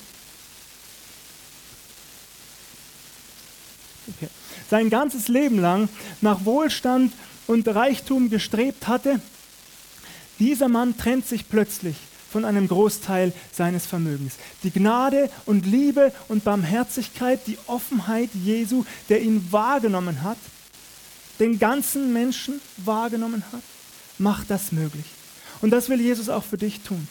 okay, 4.15 4.29
sein 4.69 4.89
ganzes 4.89 5.27
Leben 5.27 5.59
lang 5.59 5.89
nach 6.21 6.45
Wohlstand 6.45 7.13
und 7.47 7.67
Reichtum 7.67 8.29
gestrebt 8.29 8.87
hatte, 8.87 9.19
dieser 10.37 10.69
Mann 10.69 10.97
trennt 10.97 11.27
sich 11.27 11.49
plötzlich 11.49 11.95
von 12.31 12.45
einem 12.45 12.67
Großteil 12.67 13.33
seines 13.51 13.85
Vermögens. 13.85 14.35
Die 14.63 14.71
Gnade 14.71 15.29
und 15.45 15.65
Liebe 15.65 16.13
und 16.27 16.43
Barmherzigkeit, 16.43 17.39
die 17.47 17.57
Offenheit 17.67 18.29
Jesu, 18.33 18.85
der 19.09 19.21
ihn 19.21 19.51
wahrgenommen 19.51 20.21
hat, 20.21 20.37
den 21.39 21.57
ganzen 21.57 22.13
Menschen 22.13 22.61
wahrgenommen 22.77 23.43
hat, 23.51 23.63
macht 24.19 24.49
das 24.49 24.71
möglich. 24.71 25.05
Und 25.61 25.71
das 25.71 25.89
will 25.89 25.99
Jesus 25.99 26.29
auch 26.29 26.43
für 26.43 26.57
dich 26.57 26.81
tun. 26.81 27.07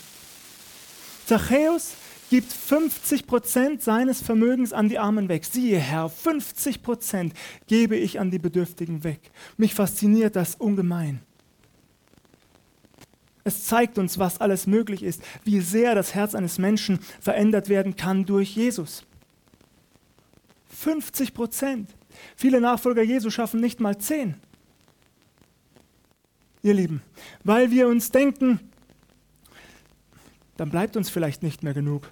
Zachäus 1.27 1.93
gibt 2.31 2.53
50 2.53 3.27
Prozent 3.27 3.83
seines 3.83 4.21
Vermögens 4.23 4.73
an 4.73 4.89
die 4.89 4.99
Armen 4.99 5.29
weg. 5.29 5.45
Siehe, 5.45 5.79
Herr, 5.79 6.09
50 6.09 6.83
Prozent 6.83 7.35
gebe 7.67 7.97
ich 7.97 8.21
an 8.21 8.31
die 8.31 8.39
Bedürftigen 8.39 9.05
weg. 9.05 9.21
Mich 9.57 9.75
fasziniert 9.75 10.37
das 10.37 10.55
ungemein. 10.55 11.21
Es 13.45 13.65
zeigt 13.65 13.97
uns, 13.97 14.19
was 14.19 14.41
alles 14.41 14.67
möglich 14.67 15.03
ist, 15.03 15.23
wie 15.45 15.61
sehr 15.61 15.95
das 15.95 16.15
Herz 16.15 16.35
eines 16.35 16.59
Menschen 16.59 16.99
verändert 17.21 17.71
werden 17.71 17.97
kann 17.97 18.27
durch 18.27 18.55
Jesus. 18.55 19.05
50 20.69 21.33
Prozent. 21.33 21.91
Viele 22.37 22.61
Nachfolger 22.61 23.03
Jesu 23.03 23.31
schaffen 23.31 23.61
nicht 23.61 23.81
mal 23.81 23.97
10 23.97 24.35
ihr 26.69 26.75
Lieben, 26.75 27.03
weil 27.43 27.71
wir 27.71 27.89
uns 27.89 28.11
denken, 28.11 28.61
dann 30.57 30.71
bleibt 30.71 30.97
uns 30.97 31.11
vielleicht 31.11 31.43
nicht 31.43 31.63
mehr 31.63 31.75
genug. 31.75 32.09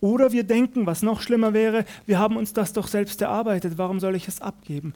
Oder 0.00 0.32
wir 0.32 0.44
denken, 0.44 0.86
was 0.86 1.02
noch 1.02 1.22
schlimmer 1.22 1.54
wäre, 1.54 1.86
wir 2.04 2.18
haben 2.18 2.36
uns 2.36 2.52
das 2.52 2.72
doch 2.72 2.88
selbst 2.88 3.22
erarbeitet, 3.22 3.78
warum 3.78 4.00
soll 4.00 4.16
ich 4.16 4.28
es 4.28 4.40
abgeben? 4.40 4.92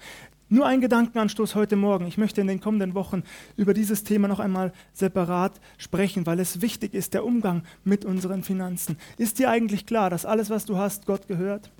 Nur 0.50 0.66
ein 0.66 0.80
Gedankenanstoß 0.80 1.54
heute 1.54 1.76
Morgen. 1.76 2.06
Ich 2.06 2.16
möchte 2.16 2.40
in 2.40 2.46
den 2.46 2.60
kommenden 2.60 2.94
Wochen 2.94 3.22
über 3.56 3.74
dieses 3.74 4.02
Thema 4.02 4.28
noch 4.28 4.40
einmal 4.40 4.72
separat 4.94 5.60
sprechen, 5.76 6.26
weil 6.26 6.40
es 6.40 6.62
wichtig 6.62 6.94
ist, 6.94 7.12
der 7.14 7.24
Umgang 7.24 7.64
mit 7.84 8.06
unseren 8.06 8.42
Finanzen. 8.42 8.96
Ist 9.18 9.38
dir 9.38 9.50
eigentlich 9.50 9.84
klar, 9.84 10.08
dass 10.08 10.24
alles, 10.24 10.48
was 10.48 10.64
du 10.64 10.78
hast, 10.78 11.06
Gott 11.06 11.28
gehört? 11.28 11.70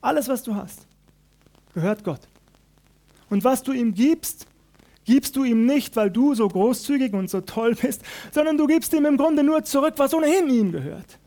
Alles, 0.00 0.28
was 0.28 0.44
du 0.44 0.54
hast, 0.54 0.86
gehört 1.74 2.04
Gott. 2.04 2.28
Und 3.28 3.42
was 3.42 3.64
du 3.64 3.72
ihm 3.72 3.92
gibst, 3.92 4.46
gibst 5.06 5.36
du 5.36 5.44
ihm 5.44 5.64
nicht, 5.64 5.96
weil 5.96 6.10
du 6.10 6.34
so 6.34 6.46
großzügig 6.46 7.14
und 7.14 7.30
so 7.30 7.40
toll 7.40 7.74
bist, 7.74 8.02
sondern 8.32 8.58
du 8.58 8.66
gibst 8.66 8.92
ihm 8.92 9.06
im 9.06 9.16
Grunde 9.16 9.42
nur 9.42 9.64
zurück, 9.64 9.94
was 9.96 10.12
ohnehin 10.12 10.50
ihm 10.50 10.72
gehört. 10.72 11.18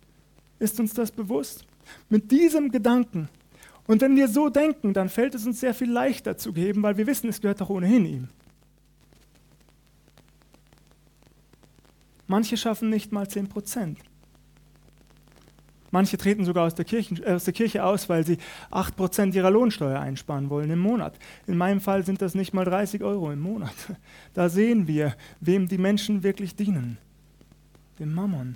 Ist 0.59 0.79
uns 0.79 0.93
das 0.93 1.11
bewusst? 1.11 1.65
Mit 2.09 2.29
diesem 2.29 2.71
Gedanken. 2.71 3.29
Und 3.87 4.01
wenn 4.01 4.15
wir 4.15 4.27
so 4.27 4.49
denken, 4.49 4.93
dann 4.93 5.09
fällt 5.09 5.33
es 5.33 5.47
uns 5.47 5.59
sehr 5.59 5.73
viel 5.73 5.91
leichter 5.91 6.37
zu 6.37 6.53
geben, 6.53 6.83
weil 6.83 6.97
wir 6.97 7.07
wissen, 7.07 7.29
es 7.29 7.41
gehört 7.41 7.61
doch 7.61 7.69
ohnehin 7.69 8.05
ihm. 8.05 8.27
Manche 12.27 12.57
schaffen 12.57 12.91
nicht 12.91 13.11
mal 13.11 13.27
10 13.27 13.49
Prozent. 13.49 13.97
Manche 15.91 16.17
treten 16.17 16.45
sogar 16.45 16.65
aus 16.65 16.75
der, 16.75 16.85
Kirchen, 16.85 17.23
äh, 17.23 17.33
aus 17.33 17.45
der 17.45 17.53
Kirche 17.53 17.83
aus, 17.83 18.09
weil 18.09 18.25
sie 18.25 18.37
8% 18.71 19.33
ihrer 19.33 19.51
Lohnsteuer 19.51 19.99
einsparen 19.99 20.49
wollen 20.49 20.69
im 20.69 20.79
Monat. 20.79 21.17
In 21.47 21.57
meinem 21.57 21.81
Fall 21.81 22.05
sind 22.05 22.21
das 22.21 22.35
nicht 22.35 22.53
mal 22.53 22.65
30 22.65 23.03
Euro 23.03 23.31
im 23.31 23.39
Monat. 23.39 23.73
Da 24.33 24.47
sehen 24.47 24.87
wir, 24.87 25.15
wem 25.39 25.67
die 25.67 25.77
Menschen 25.77 26.23
wirklich 26.23 26.55
dienen. 26.55 26.97
Dem 27.99 28.13
Mammon. 28.13 28.55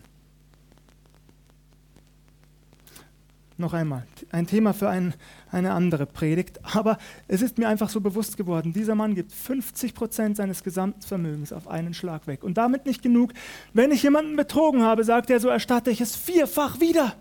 Noch 3.57 3.73
einmal, 3.73 4.07
ein 4.31 4.47
Thema 4.47 4.73
für 4.73 4.89
ein, 4.89 5.13
eine 5.51 5.73
andere 5.73 6.07
Predigt, 6.07 6.59
aber 6.75 6.97
es 7.27 7.43
ist 7.43 7.59
mir 7.59 7.67
einfach 7.67 7.89
so 7.89 8.01
bewusst 8.01 8.35
geworden, 8.35 8.73
dieser 8.73 8.95
Mann 8.95 9.13
gibt 9.13 9.31
50 9.31 9.93
Prozent 9.93 10.37
seines 10.37 10.63
gesamten 10.63 11.01
Vermögens 11.01 11.53
auf 11.53 11.67
einen 11.67 11.93
Schlag 11.93 12.25
weg. 12.25 12.43
Und 12.43 12.57
damit 12.57 12.87
nicht 12.87 13.03
genug, 13.03 13.31
wenn 13.71 13.91
ich 13.91 14.01
jemanden 14.01 14.35
betrogen 14.35 14.81
habe, 14.81 15.03
sagt 15.03 15.29
er, 15.29 15.39
so 15.39 15.49
erstatte 15.49 15.91
ich 15.91 16.01
es 16.01 16.15
vierfach 16.15 16.79
wieder. 16.79 17.15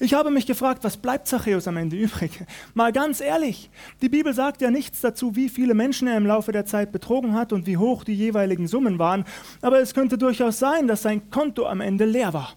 Ich 0.00 0.14
habe 0.14 0.30
mich 0.30 0.46
gefragt, 0.46 0.84
was 0.84 0.96
bleibt 0.96 1.28
Zachäus 1.28 1.68
am 1.68 1.76
Ende 1.76 1.96
übrig? 1.96 2.32
Mal 2.74 2.92
ganz 2.92 3.20
ehrlich, 3.20 3.70
die 4.02 4.08
Bibel 4.08 4.32
sagt 4.34 4.60
ja 4.60 4.70
nichts 4.70 5.00
dazu, 5.00 5.36
wie 5.36 5.48
viele 5.48 5.74
Menschen 5.74 6.08
er 6.08 6.16
im 6.16 6.26
Laufe 6.26 6.52
der 6.52 6.66
Zeit 6.66 6.92
betrogen 6.92 7.34
hat 7.34 7.52
und 7.52 7.66
wie 7.66 7.76
hoch 7.76 8.04
die 8.04 8.14
jeweiligen 8.14 8.68
Summen 8.68 8.98
waren, 8.98 9.24
aber 9.62 9.80
es 9.80 9.94
könnte 9.94 10.18
durchaus 10.18 10.58
sein, 10.58 10.86
dass 10.86 11.02
sein 11.02 11.30
Konto 11.30 11.66
am 11.66 11.80
Ende 11.80 12.04
leer 12.04 12.32
war 12.32 12.54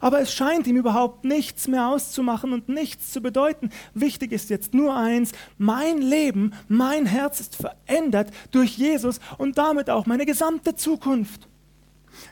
aber 0.00 0.20
es 0.20 0.32
scheint 0.32 0.66
ihm 0.66 0.76
überhaupt 0.76 1.24
nichts 1.24 1.68
mehr 1.68 1.88
auszumachen 1.88 2.52
und 2.52 2.68
nichts 2.68 3.12
zu 3.12 3.20
bedeuten. 3.20 3.70
Wichtig 3.94 4.32
ist 4.32 4.50
jetzt 4.50 4.74
nur 4.74 4.94
eins, 4.94 5.32
mein 5.58 5.98
Leben, 5.98 6.52
mein 6.68 7.06
Herz 7.06 7.40
ist 7.40 7.56
verändert 7.56 8.30
durch 8.50 8.76
Jesus 8.76 9.20
und 9.38 9.58
damit 9.58 9.90
auch 9.90 10.06
meine 10.06 10.26
gesamte 10.26 10.74
Zukunft. 10.74 11.48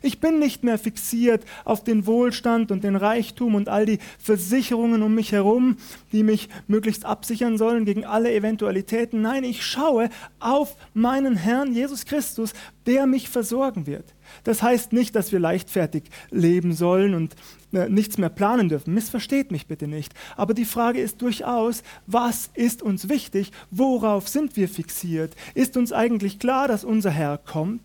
Ich 0.02 0.20
bin 0.20 0.38
nicht 0.38 0.64
mehr 0.64 0.78
fixiert 0.78 1.44
auf 1.64 1.84
den 1.84 2.06
Wohlstand 2.06 2.70
und 2.70 2.84
den 2.84 2.96
Reichtum 2.96 3.54
und 3.54 3.68
all 3.68 3.86
die 3.86 3.98
Versicherungen 4.18 5.02
um 5.02 5.14
mich 5.14 5.32
herum, 5.32 5.76
die 6.12 6.22
mich 6.22 6.48
möglichst 6.66 7.04
absichern 7.04 7.58
sollen 7.58 7.84
gegen 7.84 8.04
alle 8.04 8.32
Eventualitäten. 8.32 9.22
Nein, 9.22 9.44
ich 9.44 9.64
schaue 9.64 10.10
auf 10.40 10.76
meinen 10.92 11.36
Herrn 11.36 11.72
Jesus 11.72 12.04
Christus, 12.04 12.52
der 12.86 13.06
mich 13.06 13.28
versorgen 13.28 13.86
wird. 13.86 14.14
Das 14.44 14.62
heißt 14.62 14.92
nicht, 14.92 15.14
dass 15.14 15.32
wir 15.32 15.38
leichtfertig 15.38 16.04
leben 16.30 16.72
sollen 16.72 17.14
und 17.14 17.34
äh, 17.72 17.88
nichts 17.88 18.18
mehr 18.18 18.28
planen 18.28 18.68
dürfen. 18.68 18.94
Missversteht 18.94 19.50
mich 19.50 19.66
bitte 19.66 19.86
nicht. 19.86 20.14
Aber 20.36 20.54
die 20.54 20.64
Frage 20.64 21.00
ist 21.00 21.22
durchaus, 21.22 21.82
was 22.06 22.50
ist 22.54 22.82
uns 22.82 23.08
wichtig? 23.08 23.52
Worauf 23.70 24.28
sind 24.28 24.56
wir 24.56 24.68
fixiert? 24.68 25.34
Ist 25.54 25.76
uns 25.76 25.92
eigentlich 25.92 26.38
klar, 26.38 26.68
dass 26.68 26.84
unser 26.84 27.10
Herr 27.10 27.38
kommt? 27.38 27.82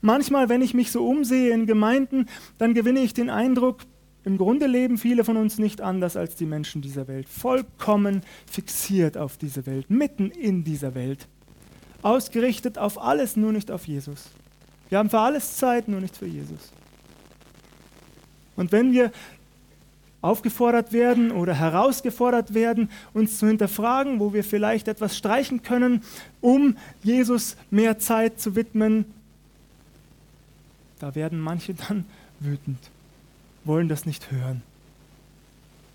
Manchmal, 0.00 0.48
wenn 0.48 0.62
ich 0.62 0.74
mich 0.74 0.90
so 0.90 1.06
umsehe 1.06 1.52
in 1.52 1.66
Gemeinden, 1.66 2.26
dann 2.58 2.74
gewinne 2.74 3.00
ich 3.00 3.14
den 3.14 3.30
Eindruck, 3.30 3.78
im 4.24 4.36
Grunde 4.36 4.66
leben 4.66 4.98
viele 4.98 5.24
von 5.24 5.36
uns 5.36 5.58
nicht 5.58 5.80
anders 5.80 6.16
als 6.16 6.36
die 6.36 6.44
Menschen 6.44 6.82
dieser 6.82 7.08
Welt. 7.08 7.28
Vollkommen 7.28 8.22
fixiert 8.50 9.16
auf 9.16 9.38
diese 9.38 9.64
Welt, 9.66 9.88
mitten 9.90 10.30
in 10.30 10.64
dieser 10.64 10.94
Welt. 10.94 11.28
Ausgerichtet 12.02 12.78
auf 12.78 13.00
alles, 13.00 13.36
nur 13.36 13.52
nicht 13.52 13.70
auf 13.70 13.86
Jesus. 13.86 14.30
Wir 14.88 14.98
haben 14.98 15.10
für 15.10 15.20
alles 15.20 15.56
Zeit, 15.56 15.88
nur 15.88 16.00
nicht 16.00 16.16
für 16.16 16.26
Jesus. 16.26 16.72
Und 18.56 18.72
wenn 18.72 18.92
wir 18.92 19.12
aufgefordert 20.20 20.92
werden 20.92 21.30
oder 21.30 21.54
herausgefordert 21.54 22.52
werden, 22.52 22.90
uns 23.14 23.38
zu 23.38 23.46
hinterfragen, 23.46 24.18
wo 24.18 24.32
wir 24.32 24.42
vielleicht 24.42 24.88
etwas 24.88 25.16
streichen 25.16 25.62
können, 25.62 26.02
um 26.40 26.76
Jesus 27.02 27.56
mehr 27.70 27.98
Zeit 27.98 28.40
zu 28.40 28.56
widmen, 28.56 29.06
da 30.98 31.14
werden 31.14 31.40
manche 31.40 31.74
dann 31.74 32.04
wütend, 32.40 32.90
wollen 33.64 33.88
das 33.88 34.06
nicht 34.06 34.30
hören. 34.30 34.62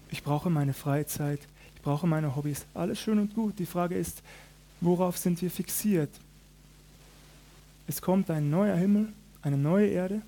Ich 0.09 0.23
brauche 0.23 0.49
meine 0.49 0.73
Freizeit, 0.73 1.39
ich 1.75 1.81
brauche 1.81 2.07
meine 2.07 2.35
Hobbys, 2.35 2.65
alles 2.73 2.99
schön 2.99 3.19
und 3.19 3.33
gut. 3.33 3.59
Die 3.59 3.65
Frage 3.65 3.95
ist, 3.95 4.21
worauf 4.81 5.17
sind 5.17 5.41
wir 5.41 5.49
fixiert? 5.49 6.11
Es 7.87 8.01
kommt 8.01 8.29
ein 8.29 8.49
neuer 8.49 8.75
Himmel, 8.75 9.09
eine 9.41 9.57
neue 9.57 9.87
Erde 9.87 10.21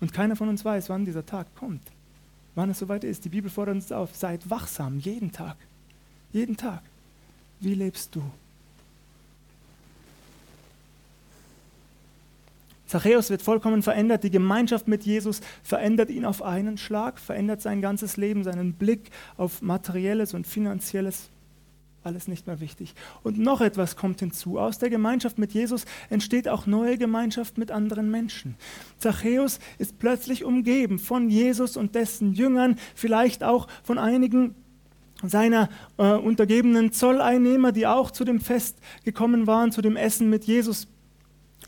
und 0.00 0.12
keiner 0.12 0.36
von 0.36 0.48
uns 0.48 0.64
weiß, 0.64 0.88
wann 0.88 1.04
dieser 1.04 1.26
Tag 1.26 1.54
kommt, 1.56 1.82
wann 2.54 2.70
es 2.70 2.78
soweit 2.78 3.04
ist. 3.04 3.24
Die 3.24 3.28
Bibel 3.28 3.50
fordert 3.50 3.74
uns 3.74 3.92
auf, 3.92 4.16
seid 4.16 4.48
wachsam, 4.48 4.98
jeden 4.98 5.32
Tag, 5.32 5.56
jeden 6.32 6.56
Tag. 6.56 6.82
Wie 7.60 7.74
lebst 7.74 8.14
du? 8.14 8.22
Zachäus 12.90 13.30
wird 13.30 13.40
vollkommen 13.40 13.82
verändert. 13.82 14.24
Die 14.24 14.32
Gemeinschaft 14.32 14.88
mit 14.88 15.04
Jesus 15.04 15.42
verändert 15.62 16.10
ihn 16.10 16.24
auf 16.24 16.42
einen 16.42 16.76
Schlag, 16.76 17.20
verändert 17.20 17.62
sein 17.62 17.80
ganzes 17.80 18.16
Leben, 18.16 18.42
seinen 18.42 18.72
Blick 18.72 19.10
auf 19.36 19.62
materielles 19.62 20.34
und 20.34 20.44
finanzielles 20.44 21.30
alles 22.02 22.26
nicht 22.26 22.48
mehr 22.48 22.60
wichtig. 22.60 22.94
Und 23.22 23.38
noch 23.38 23.60
etwas 23.60 23.94
kommt 23.94 24.18
hinzu. 24.18 24.58
Aus 24.58 24.78
der 24.78 24.90
Gemeinschaft 24.90 25.38
mit 25.38 25.52
Jesus 25.52 25.84
entsteht 26.08 26.48
auch 26.48 26.66
neue 26.66 26.98
Gemeinschaft 26.98 27.58
mit 27.58 27.70
anderen 27.70 28.10
Menschen. 28.10 28.56
Zachäus 28.98 29.60
ist 29.78 30.00
plötzlich 30.00 30.44
umgeben 30.44 30.98
von 30.98 31.28
Jesus 31.30 31.76
und 31.76 31.94
dessen 31.94 32.32
Jüngern, 32.32 32.76
vielleicht 32.96 33.44
auch 33.44 33.68
von 33.84 33.98
einigen 33.98 34.56
seiner 35.22 35.68
äh, 35.96 36.14
untergebenen 36.14 36.90
Zolleinnehmer, 36.90 37.70
die 37.70 37.86
auch 37.86 38.10
zu 38.10 38.24
dem 38.24 38.40
Fest 38.40 38.78
gekommen 39.04 39.46
waren, 39.46 39.70
zu 39.70 39.80
dem 39.80 39.96
Essen 39.96 40.28
mit 40.28 40.44
Jesus. 40.44 40.88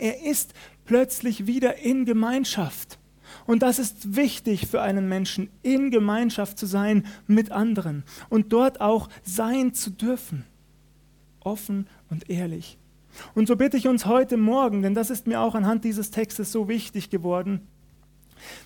Er 0.03 0.21
ist 0.21 0.53
plötzlich 0.85 1.47
wieder 1.47 1.79
in 1.79 2.05
Gemeinschaft. 2.05 2.99
Und 3.47 3.63
das 3.63 3.79
ist 3.79 4.17
wichtig 4.17 4.67
für 4.67 4.83
einen 4.83 5.09
Menschen, 5.09 5.49
in 5.63 5.93
Gemeinschaft 5.93 6.59
zu 6.59 6.67
sein 6.67 7.07
mit 7.29 7.53
anderen 7.53 8.03
und 8.29 8.53
dort 8.53 8.81
auch 8.81 9.09
sein 9.23 9.75
zu 9.75 9.91
dürfen. 9.91 10.45
Offen 11.39 11.87
und 12.11 12.29
ehrlich. 12.29 12.79
Und 13.37 13.47
so 13.47 13.55
bitte 13.55 13.77
ich 13.77 13.87
uns 13.87 14.05
heute 14.07 14.37
Morgen, 14.37 14.83
denn 14.83 14.95
das 14.95 15.09
ist 15.09 15.29
mir 15.29 15.41
auch 15.41 15.55
anhand 15.55 15.85
dieses 15.85 16.11
Textes 16.11 16.51
so 16.51 16.67
wichtig 16.67 17.09
geworden, 17.09 17.69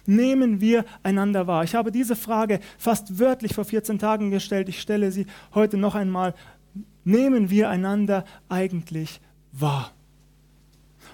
nehmen 0.06 0.62
wir 0.62 0.86
einander 1.02 1.46
wahr. 1.46 1.64
Ich 1.64 1.74
habe 1.74 1.92
diese 1.92 2.16
Frage 2.16 2.60
fast 2.78 3.18
wörtlich 3.18 3.54
vor 3.54 3.66
14 3.66 3.98
Tagen 3.98 4.30
gestellt. 4.30 4.70
Ich 4.70 4.80
stelle 4.80 5.12
sie 5.12 5.26
heute 5.54 5.76
noch 5.76 5.94
einmal. 5.94 6.34
Nehmen 7.04 7.50
wir 7.50 7.68
einander 7.68 8.24
eigentlich 8.48 9.20
wahr? 9.52 9.92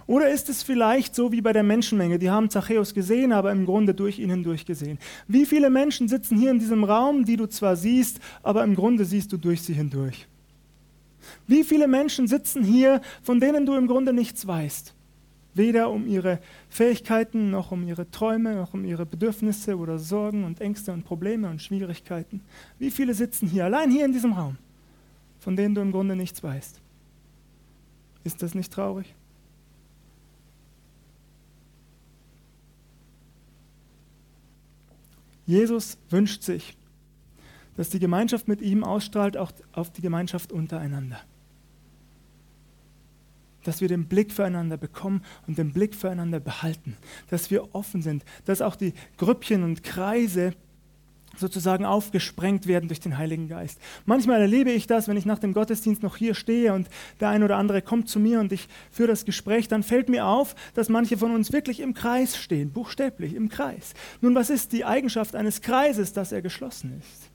Oder 0.07 0.31
ist 0.31 0.49
es 0.49 0.63
vielleicht 0.63 1.15
so 1.15 1.33
wie 1.33 1.41
bei 1.41 1.53
der 1.53 1.63
Menschenmenge? 1.63 2.19
Die 2.19 2.31
haben 2.31 2.51
Zachäus 2.51 2.95
gesehen, 2.95 3.33
aber 3.33 3.53
im 3.53 3.67
Grunde 3.67 3.95
durch 3.95 4.19
ihn 4.19 4.31
hindurch 4.31 4.67
gesehen. 4.67 4.99
Wie 5.29 5.47
viele 5.47 5.71
Menschen 5.71 6.09
sitzen 6.09 6.39
hier 6.39 6.51
in 6.51 6.59
diesem 6.59 6.85
Raum, 6.85 7.25
die 7.25 7.37
du 7.37 7.47
zwar 7.47 7.77
siehst, 7.77 8.21
aber 8.43 8.65
im 8.65 8.75
Grunde 8.75 9.05
siehst 9.05 9.33
du 9.33 9.37
durch 9.37 9.63
sie 9.63 9.75
hindurch? 9.75 10.27
Wie 11.47 11.65
viele 11.65 11.87
Menschen 11.87 12.27
sitzen 12.27 12.65
hier, 12.65 13.01
von 13.23 13.41
denen 13.41 13.67
du 13.67 13.75
im 13.75 13.87
Grunde 13.87 14.13
nichts 14.13 14.47
weißt? 14.47 14.95
Weder 15.55 15.91
um 15.91 16.07
ihre 16.07 16.41
Fähigkeiten, 16.69 17.51
noch 17.51 17.73
um 17.73 17.87
ihre 17.87 18.11
Träume, 18.11 18.55
noch 18.55 18.73
um 18.73 18.85
ihre 18.85 19.05
Bedürfnisse 19.05 19.77
oder 19.77 19.99
Sorgen 19.99 20.45
und 20.45 20.61
Ängste 20.61 20.93
und 20.93 21.05
Probleme 21.05 21.49
und 21.51 21.61
Schwierigkeiten. 21.61 22.41
Wie 22.79 22.91
viele 22.91 23.13
sitzen 23.13 23.49
hier, 23.49 23.67
allein 23.67 23.91
hier 23.91 24.05
in 24.05 24.13
diesem 24.13 24.33
Raum, 24.33 24.57
von 25.41 25.55
denen 25.55 25.75
du 25.75 25.83
im 25.83 25.93
Grunde 25.93 26.17
nichts 26.17 26.43
weißt? 26.43 26.81
Ist 28.25 28.43
das 28.43 28.55
nicht 28.55 28.73
traurig? 28.73 29.15
Jesus 35.47 35.99
wünscht 36.11 36.43
sich, 36.43 36.77
dass 37.77 37.91
die 37.91 37.99
Gemeinschaft 37.99 38.49
mit 38.49 38.61
ihm 38.61 38.85
ausstrahlt 38.85 39.37
auch 39.37 39.53
auf 39.73 39.91
die 39.91 40.03
Gemeinschaft 40.03 40.53
untereinander. 40.53 41.21
Dass 43.65 43.81
wir 43.81 43.89
den 43.89 44.07
Blick 44.09 44.33
füreinander 44.33 44.77
bekommen 44.77 45.23
und 45.47 45.57
den 45.57 45.73
Blick 45.73 45.95
füreinander 45.95 46.41
behalten. 46.41 46.97
Dass 47.31 47.51
wir 47.51 47.75
offen 47.75 48.03
sind. 48.03 48.25
Dass 48.45 48.61
auch 48.61 48.77
die 48.77 48.93
Grüppchen 49.17 49.63
und 49.63 49.83
Kreise 49.83 50.55
sozusagen 51.37 51.85
aufgesprengt 51.85 52.67
werden 52.67 52.89
durch 52.89 53.01
den 53.01 53.19
Heiligen 53.19 53.49
Geist. 53.49 53.79
Manchmal 54.05 54.41
erlebe 54.41 54.71
ich 54.71 54.87
das, 54.87 55.09
wenn 55.09 55.17
ich 55.17 55.27
nach 55.27 55.39
dem 55.39 55.55
Gottesdienst 55.55 56.03
noch 56.03 56.17
hier 56.17 56.35
stehe 56.35 56.73
und 56.73 56.89
der 57.21 57.29
ein 57.29 57.43
oder 57.43 57.57
andere 57.57 57.83
kommt 57.83 58.09
zu 58.09 58.21
mir 58.21 58.41
und 58.41 58.53
ich 58.53 58.69
führe 58.91 59.09
das 59.09 59.25
Gespräch, 59.25 59.69
dann 59.69 59.83
fällt 59.83 60.09
mir 60.09 60.27
auf, 60.27 60.55
dass 60.75 60.89
manche 60.89 61.17
von 61.17 61.35
uns 61.35 61.53
wirklich 61.53 61.81
im 61.81 61.95
Kreis 61.95 62.37
stehen, 62.37 62.73
buchstäblich 62.73 63.35
im 63.35 63.49
Kreis. 63.49 63.95
Nun, 64.21 64.35
was 64.35 64.51
ist 64.51 64.73
die 64.73 64.85
Eigenschaft 64.85 65.35
eines 65.35 65.61
Kreises, 65.61 66.13
dass 66.13 66.33
er 66.33 66.43
geschlossen 66.43 67.01
ist? 67.01 67.31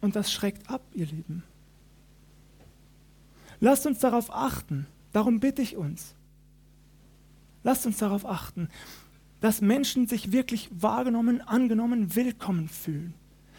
Und 0.00 0.16
das 0.16 0.32
schreckt 0.32 0.70
ab, 0.70 0.82
ihr 0.92 1.06
Lieben. 1.06 1.42
Lasst 3.60 3.86
uns 3.86 3.98
darauf 3.98 4.32
achten, 4.32 4.86
darum 5.12 5.40
bitte 5.40 5.62
ich 5.62 5.76
uns. 5.76 6.14
Lasst 7.64 7.86
uns 7.86 7.98
darauf 7.98 8.24
achten, 8.24 8.68
dass 9.40 9.60
Menschen 9.60 10.06
sich 10.06 10.32
wirklich 10.32 10.68
wahrgenommen, 10.72 11.40
angenommen, 11.40 12.14
willkommen 12.16 12.68
fühlen, 12.68 13.14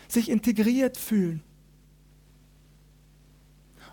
sich 0.08 0.30
integriert 0.30 0.98
fühlen. 0.98 1.42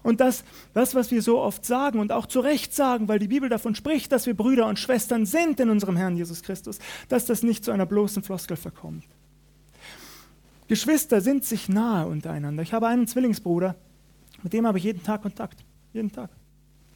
Und 0.03 0.21
dass 0.21 0.45
das, 0.73 0.95
was 0.95 1.11
wir 1.11 1.21
so 1.21 1.41
oft 1.41 1.65
sagen 1.65 1.99
und 1.99 2.13
auch 2.13 2.27
zu 2.27 2.39
Recht 2.39 2.73
sagen, 2.73 3.09
weil 3.09 3.19
die 3.19 3.27
Bibel 3.27 3.49
davon 3.49 3.75
spricht, 3.75 4.13
dass 4.13 4.27
wir 4.27 4.35
Brüder 4.35 4.67
und 4.67 4.79
Schwestern 4.79 5.27
sind 5.27 5.59
in 5.59 5.69
unserem 5.69 5.97
Herrn 5.97 6.17
Jesus 6.17 6.43
Christus, 6.43 6.79
dass 7.09 7.27
das 7.27 7.43
nicht 7.43 7.65
zu 7.65 7.73
einer 7.73 7.87
bloßen 7.87 8.23
Floskel 8.23 8.57
verkommt. 8.57 9.05
Geschwister 10.69 11.21
sind 11.21 11.45
sich 11.45 11.69
nahe 11.69 12.07
untereinander. 12.07 12.63
Ich 12.63 12.73
habe 12.73 12.87
einen 12.87 13.07
Zwillingsbruder, 13.07 13.75
mit 14.43 14.53
dem 14.53 14.67
habe 14.67 14.79
ich 14.79 14.85
jeden 14.85 15.03
Tag 15.03 15.23
Kontakt. 15.23 15.65
Jeden 15.93 16.13
Tag. 16.13 16.31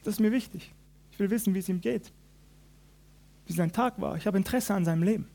Das 0.03 0.15
ist 0.15 0.19
mir 0.19 0.31
wichtig. 0.31 0.71
Ich 1.11 1.19
will 1.19 1.29
wissen, 1.29 1.53
wie 1.53 1.59
es 1.59 1.69
ihm 1.69 1.81
geht. 1.81 2.11
Wie 3.45 3.53
sein 3.53 3.71
Tag 3.71 3.99
war. 3.99 4.17
Ich 4.17 4.27
habe 4.27 4.37
Interesse 4.37 4.73
an 4.73 4.85
seinem 4.85 5.03
Leben. 5.03 5.27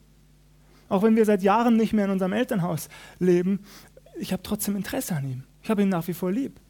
Auch 0.89 1.03
wenn 1.03 1.17
wir 1.17 1.25
seit 1.25 1.43
Jahren 1.43 1.77
nicht 1.77 1.93
mehr 1.93 2.05
in 2.05 2.13
unserem 2.13 2.33
Elternhaus 2.33 2.89
leben, 3.19 3.61
ich 4.19 4.33
habe 4.33 4.43
trotzdem 4.43 4.77
Interesse 4.77 5.15
an 5.17 5.29
ihm. 5.29 5.43
Ich 5.63 5.71
habe 5.71 5.83
ihn 5.83 5.89
nach 5.89 6.07
wie 6.07 6.15
vor 6.15 6.31
lieb. 6.31 6.61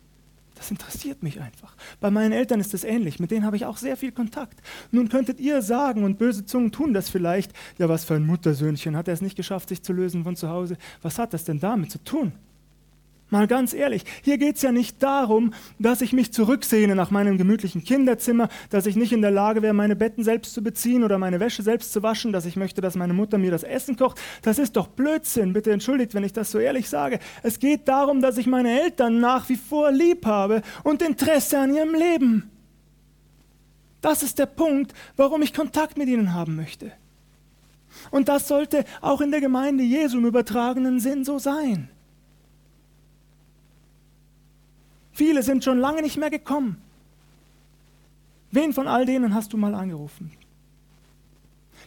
Das 0.54 0.70
interessiert 0.70 1.22
mich 1.22 1.40
einfach. 1.40 1.76
Bei 2.00 2.10
meinen 2.10 2.32
Eltern 2.32 2.60
ist 2.60 2.72
es 2.72 2.82
ähnlich. 2.82 3.20
Mit 3.20 3.30
denen 3.30 3.44
habe 3.44 3.56
ich 3.56 3.66
auch 3.66 3.76
sehr 3.76 3.96
viel 3.96 4.10
Kontakt. 4.10 4.62
Nun 4.90 5.10
könntet 5.10 5.38
ihr 5.38 5.60
sagen, 5.60 6.02
und 6.02 6.18
böse 6.18 6.46
Zungen 6.46 6.72
tun 6.72 6.94
das 6.94 7.10
vielleicht, 7.10 7.52
ja, 7.78 7.90
was 7.90 8.06
für 8.06 8.14
ein 8.14 8.24
Muttersöhnchen, 8.24 8.96
hat 8.96 9.06
er 9.06 9.14
es 9.14 9.20
nicht 9.20 9.36
geschafft, 9.36 9.68
sich 9.68 9.82
zu 9.82 9.92
lösen 9.92 10.24
von 10.24 10.34
zu 10.34 10.48
Hause? 10.48 10.78
Was 11.02 11.18
hat 11.18 11.34
das 11.34 11.44
denn 11.44 11.60
damit 11.60 11.92
zu 11.92 12.02
tun? 12.02 12.32
Mal 13.28 13.48
ganz 13.48 13.74
ehrlich, 13.74 14.04
hier 14.22 14.38
geht 14.38 14.54
es 14.54 14.62
ja 14.62 14.70
nicht 14.70 15.02
darum, 15.02 15.52
dass 15.80 16.00
ich 16.00 16.12
mich 16.12 16.32
zurücksehne 16.32 16.94
nach 16.94 17.10
meinem 17.10 17.38
gemütlichen 17.38 17.82
Kinderzimmer, 17.82 18.48
dass 18.70 18.86
ich 18.86 18.94
nicht 18.94 19.12
in 19.12 19.20
der 19.20 19.32
Lage 19.32 19.62
wäre, 19.62 19.74
meine 19.74 19.96
Betten 19.96 20.22
selbst 20.22 20.54
zu 20.54 20.62
beziehen 20.62 21.02
oder 21.02 21.18
meine 21.18 21.40
Wäsche 21.40 21.64
selbst 21.64 21.92
zu 21.92 22.04
waschen, 22.04 22.32
dass 22.32 22.46
ich 22.46 22.54
möchte, 22.54 22.80
dass 22.80 22.94
meine 22.94 23.14
Mutter 23.14 23.36
mir 23.38 23.50
das 23.50 23.64
Essen 23.64 23.96
kocht. 23.96 24.20
Das 24.42 24.60
ist 24.60 24.76
doch 24.76 24.86
Blödsinn. 24.86 25.52
Bitte 25.52 25.72
entschuldigt, 25.72 26.14
wenn 26.14 26.22
ich 26.22 26.34
das 26.34 26.52
so 26.52 26.60
ehrlich 26.60 26.88
sage. 26.88 27.18
Es 27.42 27.58
geht 27.58 27.88
darum, 27.88 28.20
dass 28.20 28.38
ich 28.38 28.46
meine 28.46 28.80
Eltern 28.80 29.18
nach 29.18 29.48
wie 29.48 29.56
vor 29.56 29.90
lieb 29.90 30.24
habe 30.24 30.62
und 30.84 31.02
Interesse 31.02 31.58
an 31.58 31.74
ihrem 31.74 31.94
Leben. 31.94 32.48
Das 34.02 34.22
ist 34.22 34.38
der 34.38 34.46
Punkt, 34.46 34.92
warum 35.16 35.42
ich 35.42 35.52
Kontakt 35.52 35.98
mit 35.98 36.08
ihnen 36.08 36.32
haben 36.32 36.54
möchte. 36.54 36.92
Und 38.12 38.28
das 38.28 38.46
sollte 38.46 38.84
auch 39.00 39.20
in 39.20 39.32
der 39.32 39.40
Gemeinde 39.40 39.82
Jesu 39.82 40.18
im 40.18 40.26
übertragenen 40.26 41.00
Sinn 41.00 41.24
so 41.24 41.40
sein. 41.40 41.88
Viele 45.16 45.42
sind 45.42 45.64
schon 45.64 45.78
lange 45.78 46.02
nicht 46.02 46.18
mehr 46.18 46.28
gekommen. 46.28 46.76
Wen 48.50 48.74
von 48.74 48.86
all 48.86 49.06
denen 49.06 49.32
hast 49.32 49.50
du 49.50 49.56
mal 49.56 49.74
angerufen? 49.74 50.30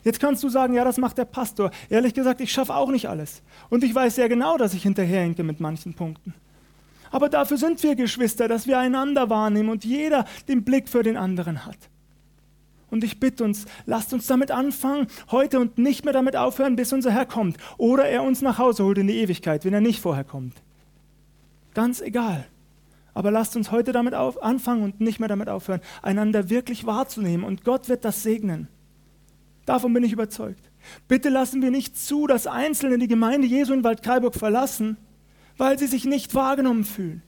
Jetzt 0.04 0.20
kannst 0.20 0.42
du 0.42 0.50
sagen, 0.50 0.74
ja, 0.74 0.84
das 0.84 0.98
macht 0.98 1.20
der 1.20 1.26
Pastor. 1.26 1.70
Ehrlich 1.92 2.16
gesagt, 2.16 2.42
ich 2.42 2.52
schaffe 2.52 2.74
auch 2.74 2.90
nicht 2.90 3.08
alles. 3.08 3.44
Und 3.70 3.84
ich 3.84 3.94
weiß 3.94 4.16
sehr 4.16 4.30
genau, 4.30 4.58
dass 4.58 4.74
ich 4.74 4.82
hinterherhinke 4.82 5.44
mit 5.44 5.60
manchen 5.60 5.94
Punkten. 5.94 6.34
Aber 7.12 7.30
dafür 7.30 7.58
sind 7.58 7.84
wir 7.84 7.96
Geschwister, 7.96 8.48
dass 8.48 8.66
wir 8.66 8.80
einander 8.80 9.30
wahrnehmen 9.30 9.70
und 9.70 9.86
jeder 9.86 10.26
den 10.48 10.64
Blick 10.64 10.90
für 10.90 11.04
den 11.04 11.16
anderen 11.16 11.68
hat. 11.68 11.78
Und 12.90 13.04
ich 13.04 13.20
bitte 13.20 13.44
uns, 13.44 13.66
lasst 13.86 14.12
uns 14.12 14.26
damit 14.26 14.50
anfangen, 14.50 15.06
heute 15.30 15.60
und 15.60 15.78
nicht 15.78 16.04
mehr 16.04 16.14
damit 16.14 16.36
aufhören, 16.36 16.76
bis 16.76 16.94
unser 16.94 17.12
Herr 17.12 17.28
kommt. 17.28 17.58
Oder 17.78 18.06
er 18.06 18.24
uns 18.24 18.42
nach 18.42 18.58
Hause 18.58 18.86
holt 18.86 18.98
in 18.98 19.06
die 19.06 19.20
Ewigkeit, 19.20 19.66
wenn 19.66 19.74
er 19.76 19.82
nicht 19.82 20.02
vorher 20.02 20.24
kommt. 20.24 20.56
Ganz 21.76 22.02
egal. 22.02 22.48
Aber 23.20 23.32
lasst 23.32 23.58
uns 23.58 23.70
heute 23.70 23.92
damit 23.92 24.14
auf, 24.14 24.42
anfangen 24.42 24.82
und 24.82 25.02
nicht 25.02 25.20
mehr 25.20 25.28
damit 25.28 25.50
aufhören, 25.50 25.82
einander 26.02 26.50
wirklich 26.50 26.86
wahrzunehmen. 26.86 27.44
Und 27.44 27.66
Gott 27.66 27.90
wird 27.90 28.06
das 28.06 28.24
segnen. 28.24 28.70
Davon 29.66 29.92
bin 29.92 30.06
ich 30.06 30.14
überzeugt. 30.14 30.72
Bitte 31.10 31.28
lassen 31.28 31.62
wir 31.62 31.70
nicht 31.70 32.00
zu, 32.00 32.28
dass 32.28 32.48
Einzelne 32.48 32.98
die 32.98 33.10
Gemeinde 33.10 33.46
Jesu 33.46 33.74
in 33.74 33.84
Waldkraiburg 33.84 34.36
verlassen, 34.36 34.96
weil 35.58 35.78
sie 35.78 35.88
sich 35.88 36.06
nicht 36.06 36.34
wahrgenommen 36.34 36.86
fühlen. 36.86 37.22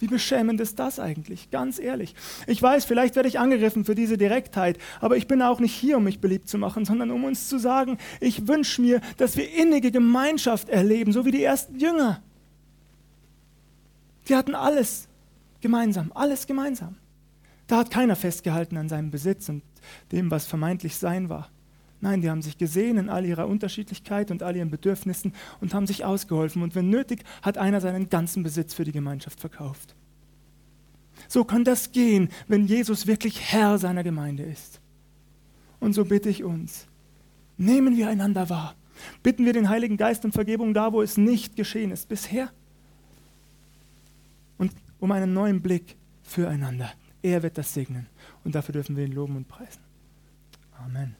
Wie 0.00 0.08
beschämend 0.08 0.60
ist 0.60 0.80
das 0.80 0.98
eigentlich? 0.98 1.48
Ganz 1.52 1.78
ehrlich. 1.78 2.16
Ich 2.48 2.60
weiß, 2.60 2.84
vielleicht 2.84 3.14
werde 3.14 3.28
ich 3.28 3.38
angegriffen 3.38 3.84
für 3.84 3.94
diese 3.94 4.18
Direktheit, 4.18 4.78
aber 4.98 5.16
ich 5.16 5.28
bin 5.28 5.42
auch 5.42 5.60
nicht 5.60 5.76
hier, 5.76 5.98
um 5.98 6.02
mich 6.02 6.18
beliebt 6.18 6.48
zu 6.48 6.58
machen, 6.58 6.84
sondern 6.84 7.12
um 7.12 7.22
uns 7.22 7.48
zu 7.48 7.60
sagen, 7.60 7.98
ich 8.18 8.48
wünsche 8.48 8.82
mir, 8.82 9.00
dass 9.16 9.36
wir 9.36 9.48
innige 9.48 9.92
Gemeinschaft 9.92 10.68
erleben, 10.68 11.12
so 11.12 11.24
wie 11.24 11.30
die 11.30 11.44
ersten 11.44 11.78
Jünger. 11.78 12.20
Sie 14.24 14.34
hatten 14.34 14.56
alles. 14.56 15.06
Gemeinsam, 15.60 16.12
alles 16.14 16.46
gemeinsam. 16.46 16.96
Da 17.66 17.78
hat 17.78 17.90
keiner 17.90 18.16
festgehalten 18.16 18.76
an 18.76 18.88
seinem 18.88 19.10
Besitz 19.10 19.48
und 19.48 19.62
dem, 20.12 20.30
was 20.30 20.46
vermeintlich 20.46 20.96
sein 20.96 21.28
war. 21.28 21.50
Nein, 22.00 22.22
die 22.22 22.30
haben 22.30 22.42
sich 22.42 22.56
gesehen 22.56 22.96
in 22.96 23.10
all 23.10 23.26
ihrer 23.26 23.46
Unterschiedlichkeit 23.46 24.30
und 24.30 24.42
all 24.42 24.56
ihren 24.56 24.70
Bedürfnissen 24.70 25.34
und 25.60 25.74
haben 25.74 25.86
sich 25.86 26.04
ausgeholfen. 26.04 26.62
Und 26.62 26.74
wenn 26.74 26.88
nötig, 26.88 27.24
hat 27.42 27.58
einer 27.58 27.80
seinen 27.80 28.08
ganzen 28.08 28.42
Besitz 28.42 28.72
für 28.72 28.84
die 28.84 28.92
Gemeinschaft 28.92 29.38
verkauft. 29.38 29.94
So 31.28 31.44
kann 31.44 31.64
das 31.64 31.92
gehen, 31.92 32.30
wenn 32.48 32.66
Jesus 32.66 33.06
wirklich 33.06 33.52
Herr 33.52 33.78
seiner 33.78 34.02
Gemeinde 34.02 34.44
ist. 34.44 34.80
Und 35.78 35.92
so 35.92 36.06
bitte 36.06 36.30
ich 36.30 36.42
uns, 36.42 36.86
nehmen 37.58 37.96
wir 37.96 38.08
einander 38.08 38.48
wahr. 38.48 38.74
Bitten 39.22 39.44
wir 39.44 39.52
den 39.52 39.68
Heiligen 39.68 39.96
Geist 39.96 40.24
um 40.24 40.32
Vergebung 40.32 40.74
da, 40.74 40.92
wo 40.92 41.02
es 41.02 41.16
nicht 41.16 41.56
geschehen 41.56 41.90
ist 41.90 42.08
bisher. 42.08 42.50
Um 45.00 45.12
einen 45.12 45.32
neuen 45.32 45.60
Blick 45.60 45.96
füreinander. 46.22 46.92
Er 47.22 47.42
wird 47.42 47.58
das 47.58 47.74
segnen 47.74 48.06
und 48.44 48.54
dafür 48.54 48.72
dürfen 48.72 48.96
wir 48.96 49.04
ihn 49.04 49.12
loben 49.12 49.36
und 49.36 49.48
preisen. 49.48 49.82
Amen. 50.78 51.16